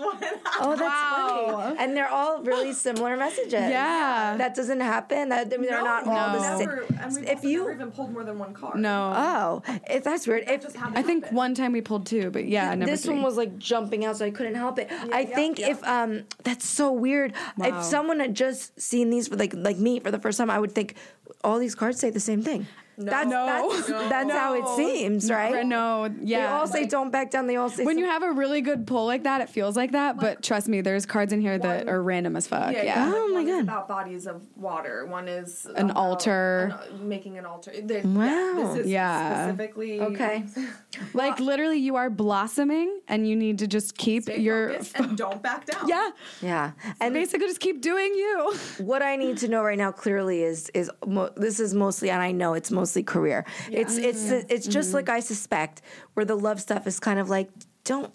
[0.59, 1.57] Oh, that's Wow.
[1.63, 1.75] funny.
[1.79, 3.53] And they're all really similar messages.
[3.53, 4.35] Yeah.
[4.37, 5.29] That doesn't happen.
[5.29, 6.67] That I mean, they're not all the same.
[6.67, 8.79] Never, and we If if you- you never even pulled more than one card.
[8.79, 9.13] No.
[9.15, 10.43] Oh, if that's weird.
[10.49, 11.35] If just I think happen.
[11.35, 13.13] one time we pulled two, but yeah, never this three.
[13.15, 14.87] one was like jumping out, so I couldn't help it.
[15.11, 15.69] I yeah, think yeah.
[15.71, 17.33] if um, that's so weird.
[17.57, 17.79] Wow.
[17.79, 20.59] If someone had just seen these for like like me for the first time, I
[20.59, 20.95] would think
[21.43, 22.67] all these cards say the same thing.
[23.05, 23.45] That's, No.
[23.45, 24.09] that's, No.
[24.09, 25.65] that's how it seems, right?
[25.65, 26.47] No, yeah.
[26.47, 27.47] They all say like- don't back down.
[27.47, 29.91] They all say when you have a really good pull like that, it feels like
[29.93, 30.17] that.
[30.17, 32.73] But trust me, there's cards in here that are random as fuck.
[32.73, 33.09] Yeah, Yeah.
[33.09, 33.13] yeah.
[33.15, 33.63] Oh like my one is God.
[33.63, 35.05] about bodies of water.
[35.05, 36.77] One is An about altar.
[36.91, 37.71] an- making an altar.
[37.83, 38.25] There- Wow.
[38.25, 39.43] Yeah, this is Yeah.
[39.45, 40.43] specifically Okay.
[41.13, 44.69] Like literally, you are blossoming, and you need to just keep Stay your.
[44.71, 45.87] focused and don't back down.
[45.87, 46.09] yeah,
[46.41, 48.53] yeah, and and basically just keep doing you.
[48.79, 52.21] what I need to know right now clearly is is mo- this is mostly and
[52.21, 53.45] I know it's mostly career.
[53.69, 54.95] It's it's it's just Mm-hmm.
[54.97, 55.81] like I suspect
[56.13, 57.49] where the love stuff is kind of like
[57.85, 58.11] don't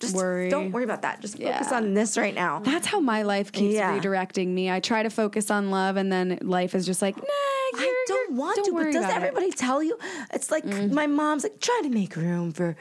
[0.00, 0.50] just Worry.
[0.50, 1.20] don't worry about that.
[1.20, 2.58] Just focus on this right now.
[2.58, 3.96] That's how my life keeps Yeah.
[3.96, 4.68] redirecting me.
[4.70, 7.22] I try to focus on love, and then life is just like, nah,
[7.76, 9.98] I don't want don't to, but does about it." everybody tell you?
[10.32, 12.76] It's like my mom's like, try to make room for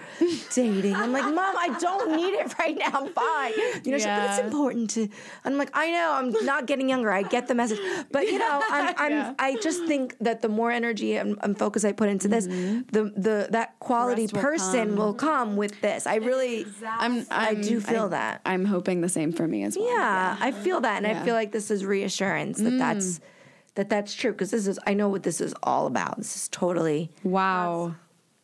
[0.53, 0.95] dating.
[0.95, 2.91] I'm like, Mom, I don't need it right now.
[2.93, 3.53] I'm fine.
[3.83, 5.07] You know, she's like, but it's important to.
[5.45, 7.11] I'm like, I know, I'm not getting younger.
[7.11, 7.79] I get the message,
[8.11, 9.33] but you know, I'm, I'm Yeah.
[9.39, 13.11] I just think that the more energy and, and focus I put into this, the
[13.15, 14.95] the that quality rest will person come.
[14.95, 16.05] will come with this.
[16.07, 18.41] I really, I'm, I I'm- do feel I- that.
[18.45, 19.87] I'm hoping the same for me as well.
[19.89, 21.21] Yeah, I feel that, and I Yeah.
[21.21, 21.25] Mm.
[21.25, 23.19] feel like this is reassurance that that's
[23.75, 26.17] that that's true because this is I know what this is all about.
[26.17, 27.95] This is totally Wow.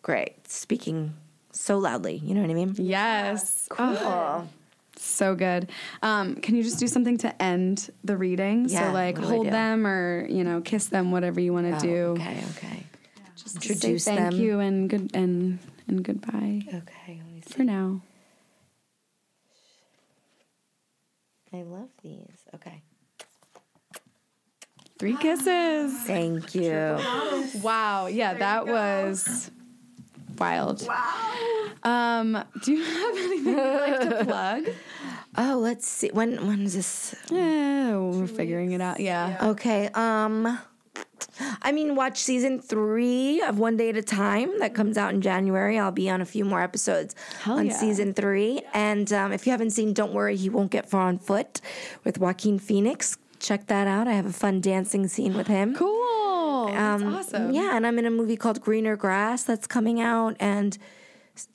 [0.01, 0.47] great.
[0.47, 1.13] Speaking
[1.51, 2.75] so loudly, you know what I mean?
[2.77, 3.67] Yes.
[3.77, 4.47] Oh, Oh,
[4.97, 5.69] so good.
[6.01, 8.67] Um, can you just do something to end the reading?
[8.69, 11.85] Yeah, so like do hold them or you know kiss them, whatever you want to
[11.87, 12.15] do.
[12.17, 12.83] Oh, okay, okay,
[13.35, 14.39] Just Introduce thank them.
[14.39, 17.19] you and good and and goodbye okay.
[17.23, 17.53] Let me see.
[17.53, 18.01] for now.
[21.53, 22.43] I love these.
[22.53, 22.81] Okay,
[24.97, 25.93] Three kisses.
[26.03, 26.97] thank you.
[27.61, 28.07] Wow.
[28.07, 29.51] Yeah, that was
[30.37, 30.87] wild.
[30.87, 31.69] Wow.
[31.83, 34.69] Um, do you have anything you'd like to plug?
[35.37, 36.09] Oh, let's see.
[36.13, 37.13] When when is this?
[37.29, 38.99] Yeah, we're figuring it out.
[39.01, 39.37] Yeah.
[39.41, 39.89] Okay.
[39.93, 40.57] Um
[41.61, 45.21] I mean watch season 3 of One Day at a Time that comes out in
[45.21, 45.77] January.
[45.77, 47.73] I'll be on a few more episodes Hell on yeah.
[47.73, 51.17] season 3 and um, if you haven't seen Don't Worry He Won't Get Far on
[51.19, 51.59] Foot
[52.05, 54.07] with Joaquin Phoenix, check that out.
[54.07, 55.75] I have a fun dancing scene with him.
[55.81, 56.67] Cool.
[56.71, 57.53] That's Um, awesome.
[57.53, 60.77] Yeah, and I'm in a movie called Greener Grass that's coming out and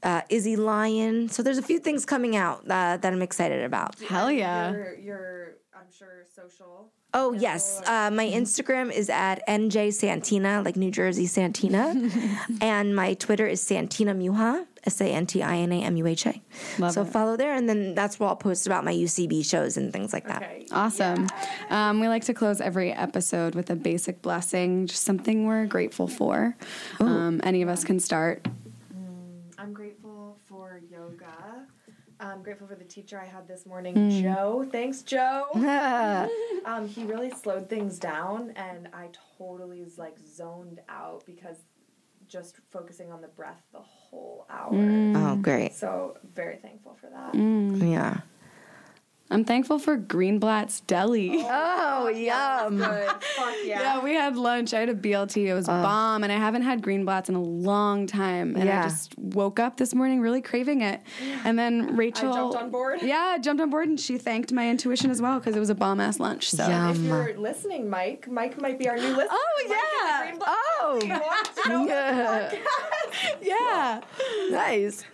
[0.02, 1.28] uh, Izzy Lion.
[1.28, 3.98] So there's a few things coming out uh, that I'm excited about.
[4.00, 4.70] Hell yeah.
[4.72, 6.92] Your, your, I'm sure, social.
[7.12, 11.92] Oh yes, uh, my Instagram is at NJ Santina, like New Jersey Santina,
[12.60, 16.06] and my Twitter is Santina Muha, S A N T I N A M U
[16.06, 16.40] H A.
[16.78, 17.08] Love So it.
[17.08, 20.26] follow there, and then that's where I'll post about my UCB shows and things like
[20.26, 20.42] that.
[20.42, 20.66] Okay.
[20.72, 21.26] Awesome.
[21.68, 26.08] Um, we like to close every episode with a basic blessing, just something we're grateful
[26.08, 26.56] for.
[26.98, 28.46] Um, any of us can start.
[29.58, 31.66] I'm grateful for yoga.
[32.18, 34.22] I'm grateful for the teacher I had this morning, Mm.
[34.22, 34.68] Joe.
[34.70, 35.46] Thanks, Joe.
[36.66, 39.08] um, he really slowed things down, and I
[39.38, 41.56] totally was like zoned out because
[42.28, 44.72] just focusing on the breath the whole hour.
[44.72, 45.16] Mm.
[45.16, 45.74] Oh, great!
[45.74, 47.34] So very thankful for that.
[47.34, 48.20] Yeah.
[49.32, 51.30] I'm thankful for Greenblatt's Deli.
[51.48, 52.80] Oh, yum!
[52.80, 53.20] Fuck
[53.64, 53.80] yeah.
[53.80, 54.74] Yeah, we had lunch.
[54.74, 55.46] I had a BLT.
[55.46, 58.56] It was bomb, and I haven't had Greenblatt's in a long time.
[58.56, 58.80] And Yeah.
[58.80, 61.00] I just woke up this morning really craving it.
[61.44, 62.98] And then Rachel jumped on board.
[63.02, 65.76] Yeah, jumped on board, and she thanked my intuition as well because it was a
[65.76, 66.50] bomb ass lunch.
[66.50, 66.90] So Yeah.
[66.90, 69.28] If you're listening, Mike, Mike might be our new listener.
[69.30, 70.32] Oh, yeah.
[70.32, 72.50] is a Green to know Yeah.
[73.42, 74.00] yeah.
[74.50, 75.04] Nice.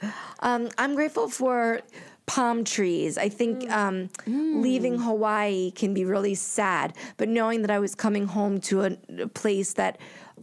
[0.40, 1.80] Um, I'm grateful for
[2.26, 3.16] palm trees.
[3.16, 3.70] I think mm.
[3.70, 4.60] um, mm.
[4.60, 8.96] leaving Hawaii can be really sad, but knowing that I was coming home to a,
[9.20, 9.98] a place that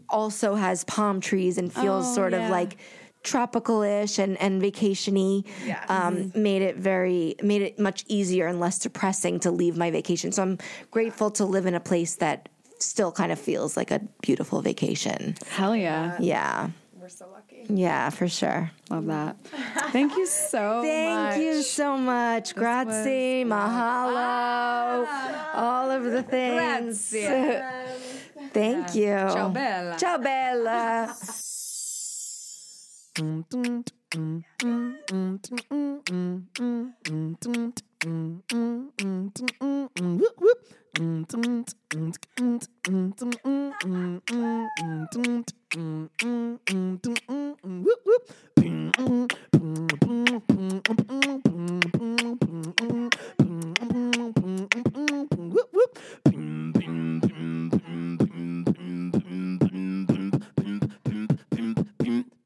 [0.10, 2.46] also has palm trees and feels oh, sort yeah.
[2.46, 2.78] of like
[3.24, 5.84] tropical-ish and, and vacationy yeah.
[5.88, 6.44] um, mm-hmm.
[6.44, 10.42] made it very made it much easier and less depressing to leave my vacation so
[10.44, 10.58] i'm
[10.92, 12.50] grateful to live in a place that
[12.80, 16.70] still kind of feels like a beautiful vacation hell yeah yeah
[17.70, 18.72] yeah, for sure.
[18.90, 19.38] Love that.
[19.92, 21.38] Thank you so Thank much.
[21.38, 22.50] you so much.
[22.50, 27.10] This Grazie, was, mahalo, ah, all of the things.
[28.54, 29.28] Thank yeah.
[29.28, 29.34] you.
[29.34, 29.98] Ciao, Bella.
[29.98, 31.16] Ciao, Bella.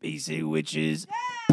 [0.01, 1.05] Easy witches.
[1.09, 1.46] Yeah!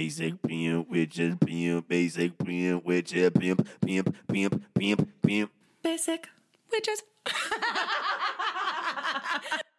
[0.00, 5.50] basic pimp, which is pimp, basic pimp, which is pimp, pimp, pimp, pimp, pimp.
[5.82, 6.28] Basic
[6.72, 7.02] witches.